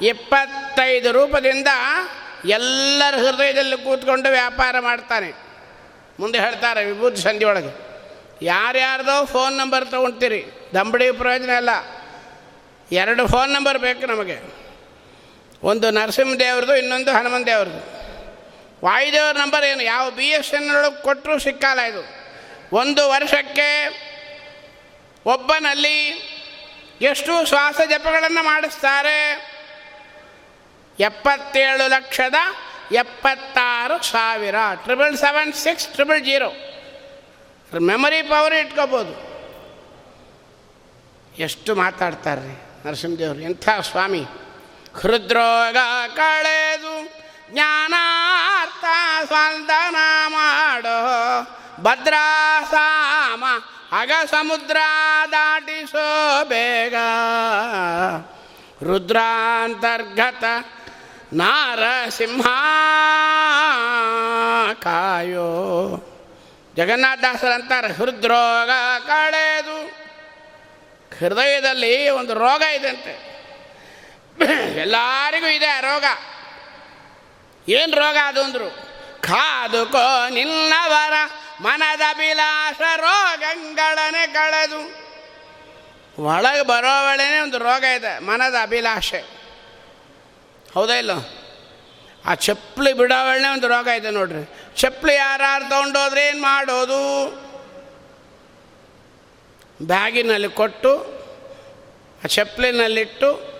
ಇಪ್ಪತ್ತೈದು 0.01 1.11
ರೂಪದಿಂದ 1.11 1.67
ಎಲ್ಲರ 2.45 3.15
ಹೃದಯದಲ್ಲಿ 3.17 3.77
ಕೂತ್ಕೊಂಡು 3.77 4.29
ವ್ಯಾಪಾರ 4.29 4.79
ಮಾಡ್ತಾನೆ. 4.79 5.33
ಮುಂದೆ 6.19 6.39
ಹೇಳ್ತಾರೆ, 6.39 6.85
ವಿಭೂತಿ 6.85 7.21
ಸಂಧಿ 7.21 7.45
ಒಳಗೆ 7.45 7.93
ಯಾರ್ಯಾರ್ದೋ 8.41 9.25
ಫೋನ್ 9.25 9.57
ನಂಬರ್ 9.57 9.91
ತೊಗೊಳ್ತೀರಿ 9.91 10.45
ದಂಬಡಿ 10.73 11.11
ಪ್ರಯೋಜನ 11.11 11.49
ಇಲ್ಲ. 11.49 11.92
ಎರಡು 12.91 13.27
ಫೋನ್ 13.27 13.51
ನಂಬರ್ 13.51 13.77
ಬೇಕು 13.77 14.05
ನಮಗೆ. 14.05 14.37
ಒಂದು 15.63 15.91
ನರಸಿಂಹದೇವ್ರದ್ದು 15.91 16.75
ಇನ್ನೊಂದು 16.75 17.11
ಹನುಮನ್ 17.11 17.45
ದೇವ್ರದ್ದು. 17.45 18.03
ವಾಯುದೇವ್ರ 18.85 19.37
ನಂಬರ್ 19.37 19.63
ಏನು? 19.63 19.83
ಯಾವ 19.83 20.09
ಬಿ 20.09 20.25
ಎಸ್ 20.25 20.53
ಎನ್ 20.53 20.75
ಒಳಗೆ 20.75 21.01
ಕೊಟ್ಟರು 21.01 21.39
ಸಿಕ್ಕಲ್ಲ 21.39 21.81
ಇದು. 21.81 22.23
ಒಂದು 22.75 23.09
ವರ್ಷಕ್ಕೆ 23.09 23.69
ಒಬ್ಬನಲ್ಲಿ 25.25 25.97
ಎಷ್ಟು 27.01 27.45
ಶ್ವಾಸ 27.45 27.81
ಜಪಗಳನ್ನು 27.89 28.43
ಮಾಡಿಸ್ತಾರೆ. 28.43 29.53
ಎಪ್ಪತ್ತೇಳು 30.99 31.87
ಲಕ್ಷದ 31.87 32.35
ಎಪ್ಪತ್ತಾರು 32.91 34.03
ಸಾವಿರ. 34.03 34.55
Triple 34.75 35.17
seven 35.17 35.53
six 35.53 35.87
triple 35.87 36.25
zero 36.25 36.53
memory 37.79 38.21
power 38.21 38.53
ಇಟ್ಕೋಬೋದು. 38.53 39.33
ಎಷ್ಟು 41.37 41.75
ಮಾತಾಡ್ತಾರೆ 41.75 42.72
ನರಸಿಂಹದೇವರು, 42.85 43.39
ಎಂಥ 43.39 43.69
ಸ್ವಾಮಿ? 43.81 44.23
ಹೃದ್ರೋಗ 45.01 45.77
ಕಳೆದು 46.15 46.93
ಜ್ಞಾನಾರ್ಥ 47.51 48.85
ಸ್ವಂದನ 49.27 49.95
ಮಾಡೋ 50.27 50.97
ಭದ್ರಾಸಾಮ 51.83 53.43
ಅಗ 53.91 54.11
ಸಮುದ್ರ 54.31 54.77
ದಾಟಿಸೋ 55.31 56.43
ಬೇಗ. 56.43 56.95
ರುದ್ರಾಂತರ್ಗತ 58.83 60.43
ನಾರಸಿಂಹ 61.33 62.47
ಕಾಯೋ 64.73 65.49
ಜಗನ್ನಾಥದಾಸರಂತಾರೆ 66.75 67.87
ಹೃದ್ರೋಗ 67.87 68.69
ಕಳೆದು 69.07 70.02
ಹೃದಯದಲ್ಲಿ 71.19 72.09
ಒಂದು 72.09 72.33
ರೋಗ 72.33 72.61
ಇದೆಂತೆ 72.61 73.33
ಎಲ್ಲರಿಗೂ 74.81 75.47
ಇದೆ 75.47 75.81
ರೋಗ. 75.81 76.05
ಏನು 77.69 77.97
ರೋಗ 77.97 78.17
ಅದು 78.25 78.43
ಅಂದರು? 78.43 78.93
ಕಾದುಕೋ 79.21 80.29
ನಿನ್ನವರ 80.29 81.13
ಮನದ 81.61 82.01
ಬಿಲಾಸ 82.17 82.81
ರೋಗಗಳನೆ 82.95 84.27
ಕಳೆದು. 84.27 85.03
ಒಳಗೆ 86.23 86.61
ಬರೋವಳೇನೆ 86.61 87.39
ಒಂದು 87.39 87.57
ರೋಗ 87.57 87.83
ಇದೆ, 87.83 88.19
ಮನದ 88.19 88.55
ಅಭಿಲಾಷೆ. 88.61 89.21
ಹೌದಾ 90.73 90.93
ಇಲ್ಲೋ? 90.93 91.33
ಆ 92.25 92.35
ಚಪ್ಪಲಿ 92.35 92.93
ಬಿಡೋವಳನೆ 92.93 93.47
ಒಂದು 93.47 93.67
ರೋಗ 93.67 93.87
ಇದೆ 93.87 94.09
ನೋಡ್ರಿ. 94.09 94.55
ಚಪ್ಪಲಿ 94.81 95.15
ಯಾರು 95.15 95.69
ತೊಗೊಂಡೋದ್ರೆ 95.69 96.27
ಏನು 96.27 96.41
ಮಾಡೋದು? 96.41 97.42
ಬ್ಯಾಗಿನಲ್ಲಿ 99.87 100.49
ಕೊಟ್ಟು 100.49 101.13
ಚಪ್ಪಲಿನಲ್ಲಿಟ್ಟು, 102.27 103.53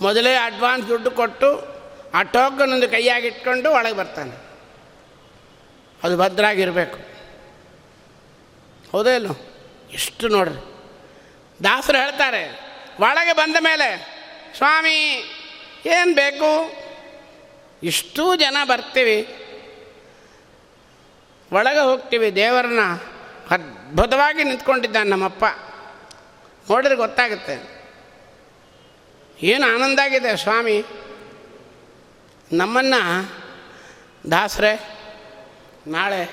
ಮೊದಲೇ 0.00 0.34
ಅಡ್ವಾನ್ಸ್ 0.34 0.88
ದುಡ್ಡು 0.88 1.10
ಕೊಟ್ಟು, 1.10 1.78
ಆ 2.14 2.22
ಟೋಕನೊಂದು 2.22 2.88
ಕೈಯಾಗಿಟ್ಕೊಂಡು 2.88 3.70
ಒಳಗೆ 3.70 3.96
ಬರ್ತಾನೆ. 3.96 4.48
ಅದು 6.02 6.18
ಭದ್ರಾಗಿರಬೇಕು. 6.18 6.98
ಹೌದೇ 8.92 9.14
ಇಲ್ಲೋ 9.14 9.36
ಇಷ್ಟು 9.92 10.28
ನೋಡ್ರಿ. 10.28 10.60
ದಾಸರು 11.64 11.98
ಹೇಳ್ತಾರೆ, 11.98 12.60
ಒಳಗೆ 13.00 13.32
ಬಂದ 13.32 13.56
ಮೇಲೆ, 13.60 14.18
ಸ್ವಾಮಿ, 14.56 15.24
ಏನು 15.86 16.14
ಬೇಕು? 16.14 16.72
ಇಷ್ಟೂ 17.82 18.36
ಜನ 18.36 18.56
ಬರ್ತೀವಿ. 18.64 19.22
ಒಳಗೆ 21.52 21.78
ಹೋಗ್ತೀವಿ 21.78 22.34
ದೇವರನ್ನ. 22.34 22.80
ಅದ್ಭುತವಾಗಿ 23.50 24.44
ನಿಂತ್ಕೊಂಡಿದ್ದಾನೆ 24.44 25.10
ನಮ್ಮಪ್ಪ. 25.10 25.44
ನೋಡಿದ್ರೆ 26.70 26.96
ಗೊತ್ತಾಗುತ್ತೆ. 26.96 27.78
ಏನು 29.42 29.74
ಆನಂದ 29.74 29.98
ಆಗಿದೆ 29.98 30.36
ಸ್ವಾಮಿ. 30.36 30.84
ನಮ್ಮನ್ನು 32.52 33.30
ದಾಸರೇ, 34.30 35.00
ನಾಳೆ 35.86 36.24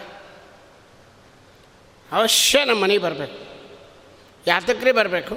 ಅವಶ್ಯ 2.12 2.66
ನಮ್ಮ 2.66 2.84
ಮನೆಗೆ 2.84 3.02
ಬರಬೇಕು. 3.02 3.46
ಯಾತಕ್ರಿ 4.48 4.92
ಬರಬೇಕು? 4.92 5.36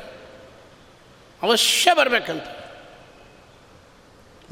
ಅವಶ್ಯ 1.43 1.95
ಬರಬೇಕಂತ. 1.95 2.45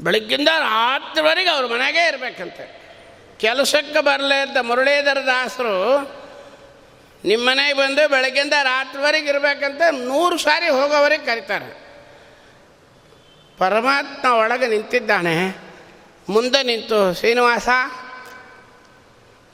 ಬೆಳಗ್ಗಿಂದ 0.01 0.47
ರಾತ್ರಿವರೆಗೆ 0.47 1.49
ಅವ್ರ 1.49 1.65
ಮನೆಗೇ 1.65 2.07
ಇರಬೇಕಂತೆ. 2.07 2.81
ಕೆಲಸಕ್ಕೆ 3.39 4.01
ಬರಲೇ 4.01 4.41
ಅಂತ 4.41 4.57
ಮುರುಳೀಧರ 4.61 5.17
ದಾಸರು 5.25 6.16
ನಿಮ್ಮ 7.25 7.49
ಮನೆಗೆ 7.49 7.73
ಬಂದು 7.73 8.09
ಬೆಳಗ್ಗೆಯಿಂದ 8.09 8.53
ರಾತ್ರಿವರೆಗೆ 8.63 9.29
ಇರಬೇಕಂತ 9.29 9.81
ನೂರು 9.91 10.37
ಸಾರಿ 10.37 10.69
ಹೋಗೋವರೆಗೆ 10.69 11.25
ಕರೀತಾರೆ. 11.25 11.87
ಪರಮಾತ್ಮ 13.57 14.33
ಒಳಗೆ 14.33 14.67
ನಿಂತಿದ್ದಾನೆ. 14.67 15.57
ಮುಂದೆ 16.29 16.63
ನಿಂತು, 16.63 17.13
ಶ್ರೀನಿವಾಸ, 17.13 17.69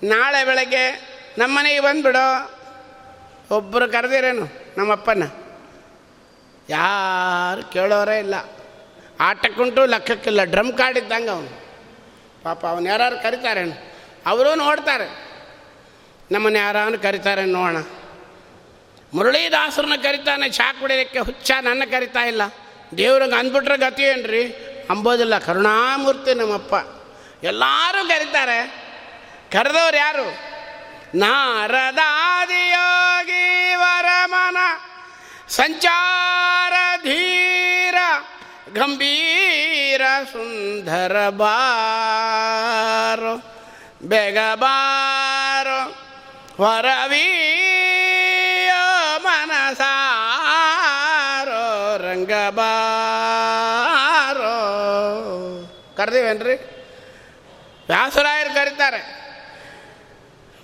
ನಾಳೆ 0.03 0.45
ಬೆಳಗ್ಗೆ 0.45 1.13
ನಮ್ಮನೆಗೆ 1.37 1.79
ಬಂದುಬಿಡೋ. 1.79 2.59
ಒಬ್ಬರು 3.55 3.91
ಕರೆದಿರೇನು? 3.91 4.73
ನಮ್ಮಪ್ಪನ? 4.77 5.23
ಯಾರು 6.69 7.71
ಕೇಳೋರೇ 7.71 8.19
ಇಲ್ಲ. 8.19 8.35
ಆಟಕ್ಕುಂಟು, 9.19 9.85
ಲೆಕ್ಕಕ್ಕಿಲ್ಲ. 9.85 10.43
ಡ್ರಮ್ 10.43 10.73
ಕಾರ್ಡ್ 10.73 10.97
ಇದ್ದಂಗೆ 10.97 11.29
ಅವನು. 11.29 11.63
ಪಾಪ 12.43 12.65
ಅವನು 12.65 12.89
ಯಾರು 12.89 13.23
ಕರಿತಾರೇನು? 13.23 13.93
ಅವರು 14.25 14.55
ನೋಡ್ತಾರೆ. 14.55 15.32
ನಮ್ಮನ್ನು 16.33 16.59
ಯಾರನ್ನು 16.59 16.99
ಕರಿತಾರೆ 16.99 17.45
ನೋಡೋಣ. 17.45 17.83
ಮುರಳೀದಾಸರನ್ನ 19.13 19.95
ಕರಿತಾನೆ, 19.95 20.49
ಚಾ 20.49 20.73
ಕುಡಿಯೋದಕ್ಕೆ 20.73 21.19
ಹುಚ್ಚ 21.19 21.51
ನನ್ನ 21.61 21.83
ಕರಿತಾ 21.91 22.19
ಇಲ್ಲ. 22.19 22.41
ದೇವ್ರಿಗೆ 22.97 23.39
ಅಂದ್ಬಿಟ್ರೆ 23.39 23.77
ಗತಿ 23.77 24.03
ಏನ್ರಿ? 24.03 24.55
ಅಂಬೋದಿಲ್ಲ, 24.89 25.37
ಕರುಣಾಮೂರ್ತಿ 25.37 26.33
ನಮ್ಮಪ್ಪ. 26.33 26.73
ಎಲ್ಲರೂ 27.45 28.07
ಕರೀತಾರೆ. 28.07 28.83
ಕರೆದವ್ರು 29.51 29.97
ಯಾರು? 29.97 30.53
ನಾರದಾದಿಯೋಗಿ 31.17 33.75
ವರಮನ, 33.75 34.57
ಸಂಚಾರ 35.49 36.73
ಧೀರ, 37.03 37.95
ಗಂಭೀರ 38.73 40.01
ಸುಂದರ 40.31 41.29
ಬಾರ, 41.29 43.19
ಬೇಗ 44.03 44.37
ಬಾರೋ 44.55 45.02
ಹೊರವೀಯ 46.63 48.71
ಮನಸಾರೋ 49.17 51.97
ರಂಗಬಾರೋ. 51.97 52.83
ಕರೆದಿವೇನ್ರಿ? 55.97 56.83
ವ್ಯಾಸರಾಯರು 57.87 58.53
ಕರೀತಾರೆ. 58.53 59.23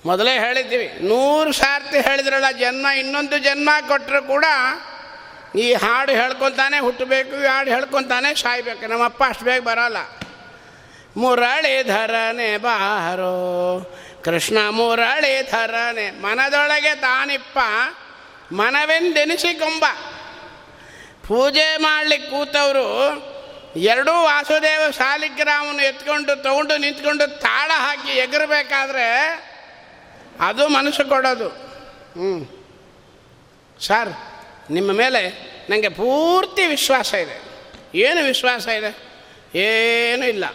ಮೊದಲೇ 0.05 0.39
ಹೇಳಿದ್ದೀವಿ, 0.39 0.97
ನೂರು 1.01 1.51
ಸಾರ್ತಿ 1.51 2.01
ಹೇಳಿದ್ರಲ್ಲ, 2.01 2.51
ಜನ್ಮ, 2.51 2.87
ಇನ್ನೊಂದು 2.87 3.37
ಜನ್ಮ 3.37 3.69
ಕೊಟ್ಟರು 3.87 4.27
ಕೂಡ 4.27 4.45
ಈ 5.55 5.73
ಹಾಡು 5.73 6.11
ಹೇಳ್ಕೊತಾನೆ 6.11 6.79
ಹುಟ್ಟಬೇಕು, 6.79 7.43
ಈ 7.43 7.45
ಹಾಡು 7.45 7.69
ಹೇಳ್ಕೊತಾನೆ 7.69 8.35
ಸಾಯ್ಬೇಕು. 8.35 8.87
ನಮ್ಮಪ್ಪ 8.87 9.23
ಅಷ್ಟು 9.27 9.45
ಬೇಗ 9.45 9.63
ಬರೋಲ್ಲ. 9.63 9.97
ಮುರಳೀಧರನೆ 11.17 12.57
ಬಾರೋ 12.57 13.79
ಕೃಷ್ಣ 14.25 14.57
ಥರನೆ 15.43 16.11
ಮನದೊಳಗೆ 16.11 16.95
ತಾನಿಪ್ಪ, 16.95 17.57
ಮನವೆಂದೆನಿಸಿಕೊಂಬ. 18.51 19.85
ಪೂಜೆ 21.27 21.77
ಮಾಡಲಿಕ್ಕೆ 21.77 22.29
ಕೂತವರು, 22.29 23.29
ಎರಡೂ 23.75 24.11
ವಾಸುದೇವ 24.11 24.91
ಶಾಲಿಗ್ರಾಮನ್ನು 24.91 25.83
ಎತ್ಕೊಂಡು 25.83 26.43
ತಗೊಂಡು 26.43 26.77
ನಿಂತ್ಕೊಂಡು 26.77 27.39
ತಾಳ 27.39 27.71
ಹಾಕಿ 27.75 28.11
ಎಗರಬೇಕಾದ್ರೆ 28.11 29.29
ಅದು 30.39 30.67
ಮನಸ್ಸು 30.67 31.09
ಕೊಡೋದು. 31.09 31.49
ಹ್ಞೂ 31.49 32.65
ಸರ್, 33.79 34.09
ನಿಮ್ಮ 34.71 34.91
ಮೇಲೆ 34.91 35.29
ನನಗೆ 35.69 35.89
ಪೂರ್ತಿ 35.89 36.65
ವಿಶ್ವಾಸ 36.65 37.13
ಇದೆ. 37.13 37.41
ಏನು 37.95 38.23
ವಿಶ್ವಾಸ 38.23 38.67
ಇದೆ? 38.67 38.97
ಏನೂ 39.59 40.25
ಇಲ್ಲ. 40.25 40.45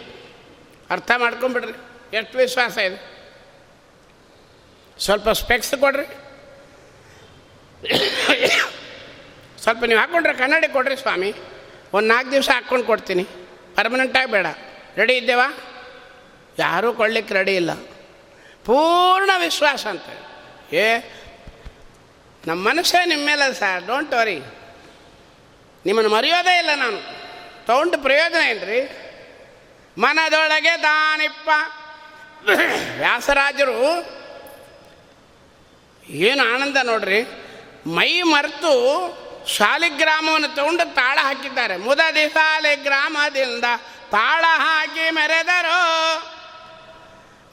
ಅರ್ಥ 0.89 1.11
ಮಾಡ್ಕೊಂಬಿಡ್ರಿ. 1.17 1.73
ಎಷ್ಟು 2.17 2.37
ವಿಶ್ವಾಸ 2.37 2.77
ಇದೆ? 2.77 3.14
ಸ್ವಲ್ಪ 4.99 5.29
ಸ್ಪೆಕ್ಸ್ 5.29 5.75
ಕೊಡ್ರಿ. 5.75 6.05
ಸ್ವಲ್ಪ 9.61 9.83
ನೀವು 9.83 9.99
ಹಾಕ್ಕೊಂಡ್ರೆ 9.99 10.33
ಕನ್ನಡಿ 10.33 10.67
ಕೊಡ್ರಿ 10.67 10.97
ಸ್ವಾಮಿ. 10.97 11.33
ಒಂದು 11.93 12.07
ನಾಲ್ಕು 12.07 12.31
ದಿವಸ 12.31 12.49
ಹಾಕ್ಕೊಂಡು 12.49 12.85
ಕೊಡ್ತೀನಿ. 12.85 13.23
ಪರ್ಮನೆಂಟಾಗಿ 13.75 14.31
ಬೇಡ. 14.31 14.45
ರೆಡಿ 14.95 15.17
ಇದ್ದೇವಾ? 15.17 15.57
ಯಾರೂ 16.59 16.93
ಕೊಡ್ಲಿಕ್ಕೆ 16.93 17.33
ರೆಡಿ 17.33 17.55
ಇಲ್ಲ. 17.55 17.73
ಪೂರ್ಣ 18.65 19.29
ವಿಶ್ವಾಸ 19.37 19.87
ಅಂತ. 19.87 20.03
ಏ 20.73 20.97
ನಮ್ಮ 22.47 22.69
ಮನಸ್ಸೇ 22.69 23.05
ನಿಮ್ಮ 23.05 23.25
ಮೇಲೆ 23.25 23.53
ಸರ್ 23.53 23.87
ಡೋಂಟ್ 23.87 24.13
ವರಿ 24.13 24.39
ನಿಮ್ಮನ್ನು 25.85 26.11
ಮರೆಯೋದೇ 26.11 26.57
ಇಲ್ಲ 26.57 26.69
ನಾನು. 26.75 26.97
ತೊಗೊಂಡು 27.65 27.97
ಪ್ರಯೋಜನ 27.97 28.49
ಏನ್ರಿ? 28.49 28.81
ಮನದೊಳಗೆ 29.97 30.83
ದಾನಿಪ್ಪ. 30.83 31.49
ವ್ಯಾಸರಾಜರು 32.97 34.14
ಏನು 36.09 36.53
ಆನಂದ 36.53 36.77
ನೋಡ್ರಿ? 36.83 37.23
ಮೈ 37.87 38.21
ಮರೆತು 38.21 38.73
ಶಾಲಿಗ್ರಾಮವನ್ನು 39.47 40.47
ತಗೊಂಡು 40.47 40.95
ತಾಳ 40.95 41.19
ಹಾಕಿದ್ದಾರೆ. 41.21 41.77
ಮುದದಿ 41.77 42.29
ಶಾಲಿಗ್ರಾಮದಿಂದ 42.29 43.63
ತಾಳ 44.11 44.45
ಹಾಕಿ 44.47 45.11
ಮೆರೆದರು. 45.11 45.79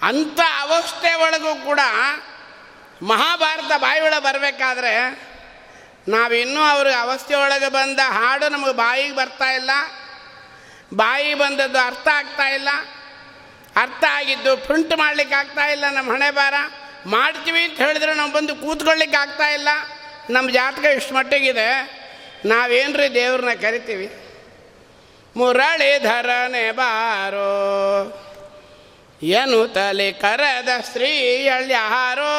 ಅಂಥ 0.03 0.41
ಅವಸ್ಥೆ 0.61 1.15
ಒಳಗೂ 1.15 1.55
ಕೂಡ 1.55 1.81
ಮಹಾಭಾರತ 3.03 3.81
ಬಾಯಿಯೊಳ 3.81 4.15
ಬರಬೇಕಾದ್ರೆ 4.19 5.23
ನಾವಿನ್ನೂ 6.09 6.61
ಅವ್ರ 6.61 6.89
ಅವಸ್ಥೆ 7.01 7.35
ಒಳಗೆ 7.35 7.69
ಬಂದ 7.69 7.99
ಹಾಡು 8.09 8.49
ನಮಗೆ 8.49 8.73
ಬಾಯಿಗೆ 8.73 9.17
ಬರ್ತಾ 9.17 9.51
ಇಲ್ಲ. 9.51 9.71
ಬಾಯಿ 10.95 11.35
ಬಂದದ್ದು 11.35 11.79
ಅರ್ಥ 11.79 12.09
ಆಗ್ತಾ 12.09 12.49
ಇಲ್ಲ. 12.49 12.69
ಅರ್ಥ 13.77 14.05
ಆಗಿದ್ದು 14.11 14.57
ಪ್ರಿಂಟ್ 14.57 14.99
ಮಾಡ್ಲಿಕ್ಕೆ 14.99 15.35
ಆಗ್ತಾ 15.35 15.67
ಇಲ್ಲ 15.67 15.85
ನಮ್ಮ 15.91 16.13
ಹಣೆ 16.13 16.31
ಮಾಡ್ತೀವಿ 17.07 17.65
ಅಂತ 17.65 17.79
ಹೇಳಿದ್ರೆ 17.79 18.15
ನಾವು 18.15 18.33
ಬಂದು 18.33 18.57
ಕೂತ್ಕೊಳ್ಳಿಕ್ಕೆ 18.57 19.19
ಆಗ್ತಾ 19.19 19.49
ಇಲ್ಲ. 19.49 19.69
ನಮ್ಮ 20.31 20.51
ಜಾತಕ 20.51 20.85
ಇಷ್ಟು 20.85 21.15
ಮಟ್ಟಿಗಿದೆ. 21.15 22.03
ನಾವೇನ್ರಿ 22.45 23.15
ದೇವ್ರನ್ನ 23.15 23.61
ಕರಿತೀವಿ? 23.61 24.13
ಮುರಳೀಧರನೆ 25.37 26.71
ಬಾರೋ. 26.71 27.49
ಏನು 29.23 29.69
ತಲೆ 29.69 30.13
ಕರೆದ 30.13 30.69
ಸ್ತ್ರೀಯಳ್ಯಾರೋ 30.81 32.33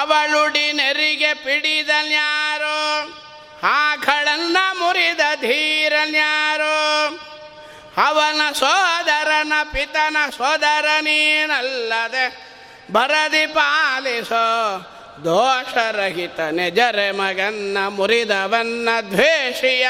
ಅವಳುಡಿ 0.00 0.72
ನೆರಿಗೆ 0.72 1.34
ಪಿಡಿದನ್ಯಾರೋ 1.34 3.12
ಆಕಳನ್ನ 3.62 4.56
ಮುರಿದ 4.72 5.20
ಧೀರನ್ಯಾರೋ 5.40 7.06
ಅವನ 7.96 8.52
ಸೋದರನ 8.52 9.52
ಪಿತನ 9.64 10.16
ಸೋದರ 10.36 10.86
ನೀನಲ್ಲದೆ 11.00 12.47
ಬರದಿ 12.92 13.46
ಪಾಲಿಸೋ 13.46 14.46
ದೋಷರಹಿತ 15.24 16.40
ನೆಜರೆ 16.50 17.08
ಮಗನ್ನ 17.12 17.78
ಮುರಿದವನ್ನ 17.88 18.88
ದ್ವೇಷಿಯ 19.10 19.86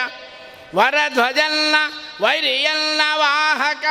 ವರಧ್ವಜನ್ನ 0.76 1.76
ವೈರಿಯನ್ನ 2.22 3.02
ವಾಹಕ 3.14 3.84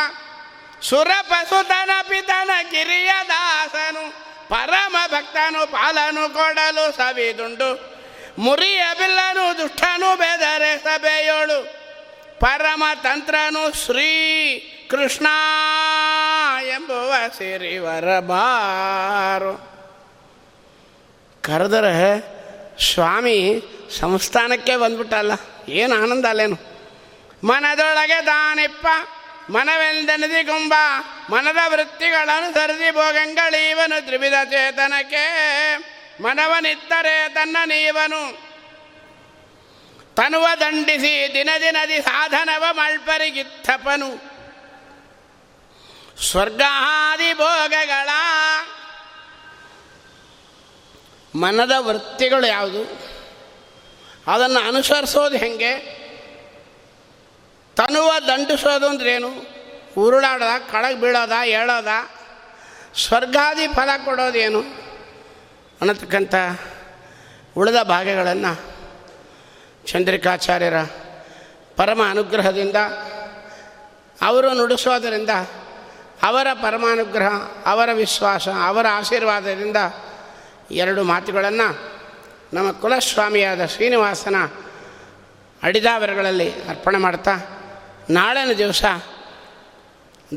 ಸುರಪಸುತನ 0.82 1.92
ಪಿತನ 2.10 2.52
ಕಿರಿಯ 2.72 3.12
ದಾಸನು 3.28 4.04
ಪರಮ 4.50 4.96
ಭಕ್ತನು 5.12 5.62
ಪಾಲನು 5.68 6.26
ಕೊಡಲು 6.30 6.86
ಸವಿದುಂಡು 6.98 7.70
ಮುರಿಯ 8.40 8.82
ಬಿಲ್ಲನು 9.00 9.46
ದುಷ್ಟನು 9.58 10.10
ಬೆದರೆ 10.16 10.74
ಸಭೆಯೋಳು 10.78 11.60
ಪರಮ 12.40 12.84
ತಂತ್ರನು 13.02 13.64
ಶ್ರೀ 13.86 14.12
ಕೃಷ್ಣ 14.88 15.28
ಎಂಬುವ 16.64 17.14
ಸಿರಿವರ 17.38 18.20
ಬಾರು. 18.20 19.54
ಕರೆದರೆ 21.42 21.94
ಸ್ವಾಮಿ 22.84 23.38
ಸಂಸ್ಥಾನಕ್ಕೆ 24.00 24.78
ಬಂದ್ಬಿಟ್ಟಲ್ಲ, 24.78 25.34
ಏನು 25.72 25.94
ಆನಂದ 25.96 26.26
ಅಲ್ಲೇನು? 26.26 26.58
ಮನದೊಳಗೆ 27.44 28.26
ದಾನಿಪ್ಪ 28.26 28.88
ಮನವೆಂದನದಿ 29.50 30.42
ಕುಂಬ 30.44 30.74
ಮನದ 31.30 31.62
ವೃತ್ತಿಗಳನ್ನು 31.68 32.50
ಸರಿದಿ 32.54 32.90
ಭೋಗಂಗಳೀವನು 32.92 34.06
ತ್ರಿವಿಧ 34.06 34.34
ಚೇತನಕ್ಕೆ. 34.50 35.24
ಮನವನಿತ್ತರೆ 36.24 37.30
ತನ್ನ 37.30 37.58
ನೀವನು. 37.66 38.22
ತನುವ 40.16 40.48
ದಂಡಿಸಿ 40.60 41.14
ದಿನ 41.34 41.50
ದಿನದಿ 41.62 41.98
ಸಾಧನವ 42.02 42.64
ಮಳ್ಪರಿಗಿತ್ತಪನು 42.72 44.37
ಸ್ವರ್ಗಾದಿ 46.22 47.34
ಭೋಗಗಳ 47.34 48.10
ಮನದ 51.36 51.72
ವೃತ್ತಿಗಳು 51.78 52.48
ಯಾವುದು? 52.48 52.82
ಅದನ್ನು 54.28 54.68
ಅನುಸರಿಸೋದು 54.68 55.38
ಹೆಂಗೆ? 55.38 55.98
ತನುವ 57.76 58.12
ದಂಡಿಸೋದು 58.28 58.88
ಅಂದ್ರೇನು 58.88 59.30
ಉರುಳಾಡೋದ 59.98 60.72
ಕಳಗೆ 60.72 60.98
ಬೀಳೋದ 60.98 61.32
ಹೇಳೋದ 61.44 61.88
ಸ್ವರ್ಗಾದಿ 62.96 63.68
ಫಲ 63.68 63.90
ಕೊಡೋದೇನು 64.06 64.60
ಅನ್ನತಕ್ಕಂಥ 65.82 66.36
ಉಳಿದ 67.58 67.82
ಭಾಗಗಳನ್ನು 67.84 68.54
ಚಂದ್ರಿಕಾಚಾರ್ಯರ 69.86 70.82
ಪರಮ 71.76 72.02
ಅನುಗ್ರಹದಿಂದ 72.10 72.76
ಅವರು 74.22 74.54
ನುಡಿಸೋದರಿಂದ 74.54 75.30
ಅವರ 76.24 76.48
ಪರಮಾನುಗ್ರಹ, 76.54 77.34
ಅವರ 77.66 77.90
ವಿಶ್ವಾಸ, 77.94 78.48
ಅವರ 78.48 78.86
ಆಶೀರ್ವಾದದಿಂದ 78.92 79.78
ಎರಡು 80.72 81.04
ಮಾತುಗಳನ್ನು 81.04 81.98
ನಮ್ಮ 82.54 82.72
ಕುಲಸ್ವಾಮಿಯಾದ 82.72 83.66
ಶ್ರೀನಿವಾಸನ 83.66 84.36
ಅಡಿದಾವರಗಳಲ್ಲಿ 85.64 86.52
ಅರ್ಪಣೆ 86.52 86.98
ಮಾಡ್ತಾ, 86.98 87.32
ನಾಳಿನ 88.10 88.54
ದಿವಸ 88.54 88.84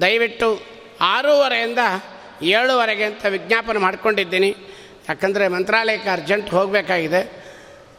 ದಯವಿಟ್ಟು 0.01 0.61
ಆರೂವರೆಯಿಂದ 1.01 1.79
ಏಳುವರೆಗೆ 2.43 3.05
ಅಂತ 3.05 3.27
ವಿಜ್ಞಾಪನೆ 3.27 3.79
ಮಾಡ್ಕೊಂಡಿದ್ದೀನಿ. 3.79 4.57
ಯಾಕಂದರೆ 5.09 5.49
ಮಂತ್ರಾಲಯಕ್ಕೆ 5.49 6.09
ಅರ್ಜೆಂಟ್ 6.09 6.51
ಹೋಗಬೇಕಾಗಿದೆ. 6.51 7.45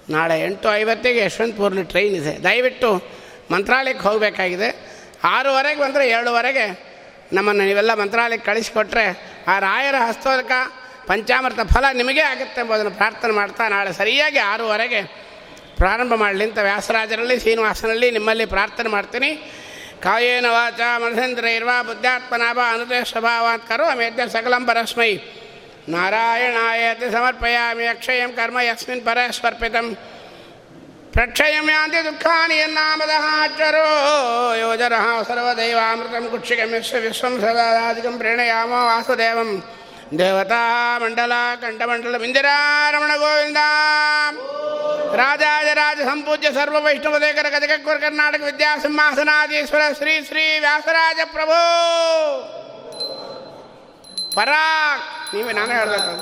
ನಾಳೆ 0.10 0.42
ಎಂಟು 0.46 0.76
ಐವತ್ತಿಗೆ 0.76 1.20
ಯಶವಂತಪುರ್ಲಿ 1.20 1.84
ಟ್ರೈನ್ 1.84 2.16
ಇದೆ. 2.16 2.44
ದಯವಿಟ್ಟು 2.44 3.02
ಮಂತ್ರಾಲಯಕ್ಕೆ 3.52 4.04
ಹೋಗಬೇಕಾಗಿದೆ. 4.04 4.92
ಆರೂವರೆಗೆ 5.24 5.80
ಬಂದರೆ 5.80 6.10
ಏಳುವರೆಗೆ 6.10 6.91
ನಮ್ಮನ್ನು 7.34 7.64
ನೀವೆಲ್ಲ 7.64 7.94
ಮಂತ್ರಾಲಯಕ್ಕೆ 7.94 8.52
ಕಳಿಸಿಕೊಟ್ರೆ 8.52 9.06
ಆ 9.48 9.60
ರಾಯರ 9.60 9.96
ಹಸ್ತೋದಕ 10.08 10.52
ಪಂಚಾಮೃತ 11.08 11.60
ಫಲ 11.74 11.86
ನಿಮಗೇ 11.94 12.20
ಆಗುತ್ತೆ 12.20 12.62
ಎಂಬುದನ್ನು 12.62 12.92
ಪ್ರಾರ್ಥನೆ 12.92 13.32
ಮಾಡ್ತಾ 13.32 13.68
ನಾಳೆ 13.68 13.94
ಸರಿಯಾಗಿ 13.94 14.38
ಆರೂವರೆಗೆ 14.38 15.02
ಪ್ರಾರಂಭ 15.76 16.14
ಮಾಡಲಿ 16.14 16.44
ಅಂತ 16.44 16.58
ವ್ಯಾಸರಾಜರಲ್ಲಿ, 16.58 17.40
ಶ್ರೀನಿವಾಸನಲ್ಲಿ 17.40 18.12
ನಿಮ್ಮಲ್ಲಿ 18.12 18.46
ಪ್ರಾರ್ಥನೆ 18.46 18.90
ಮಾಡ್ತೀನಿ. 18.90 19.30
ಕಾಯೇನ 20.04 20.46
ವಾಚ 20.50 20.80
ಮನಸೇಂದ್ರ 20.98 21.46
ಇರ್ವಾ 21.46 21.82
ಬುದ್ಧಾತ್ಮನಾಭ 21.82 22.60
ಅನುದೇ 22.72 23.04
ಸ್ವಭಾವಾತ್ 23.04 23.70
ಕರು 23.70 23.86
ಅಮೇಧ್ಯ 23.86 24.28
ಸಕಲಂ 24.28 24.66
ಪರಸ್ಮೈ. 24.66 25.18
ನಾರಾಯಣಾಯತಿ 25.90 27.12
ಸಮರ್ಪಯಾಮಿ, 27.12 27.86
ಅಕ್ಷಯಂ 27.88 28.34
ಕರ್ಮ 28.34 28.60
ಯಸ್ಮಿನ್ 28.60 29.06
ಪರಸ್ಪರ್ಪಿತಂ 29.06 29.98
ಪ್ರಕ್ಷಯಂ 31.14 31.66
ಯಾಂತಿ 31.70 32.00
ದುಃಖಾನಿ 32.04 32.56
ಯನ್ನಾಮದಹಾಚರೋ 32.56 33.88
ಯೋಜನಃ 34.56 35.06
ಸರ್ವದೈವಾಮೃತಂ 35.24 36.26
ಕುಕ್ಷಿಕಮಿಶ್ವ 36.32 37.00
ವಿಶ್ವಂ 37.00 37.34
ಸದಾದಿಕಂ 37.42 38.16
ಪ್ರೇಣಯಾಮ 38.18 38.72
ವಾಸುದೇವಂ 38.90 39.52
ದೇವತಾ 40.20 40.62
ಮಂಡಲ 41.02 41.34
ಕಂಠಮಂಡಲ 41.62 42.24
ಇಂದಿರಾರಮಣ 42.24 43.12
ಗೋವಿಂದ 43.18 43.62
ರಾಜಾಜರಾಜ 45.16 46.00
ಸಂಪೂಜ್ಯ 46.02 46.50
ಸರ್ವ 46.52 46.80
ವೈಷ್ಣವದೇಕರ 46.84 47.48
ಗದಗಕ್ವರ 47.50 47.98
ಕರ್ನಾಟಕ 47.98 48.42
ವಿದ್ಯಾಸಿಂಹಾಸನಾಧೀಶ್ವರ 48.42 49.84
ಶ್ರೀ 50.00 50.14
ಶ್ರೀ 50.26 50.46
ವ್ಯಾಸರಾಜ 50.60 51.20
ಪ್ರಭು 51.34 51.60
ಪರಾಕ್ 54.36 55.08
ನೀವೇ 55.34 55.54
ನಾನು 55.54 55.74
ಹೇಳ್ಬೇಕು 55.74 56.14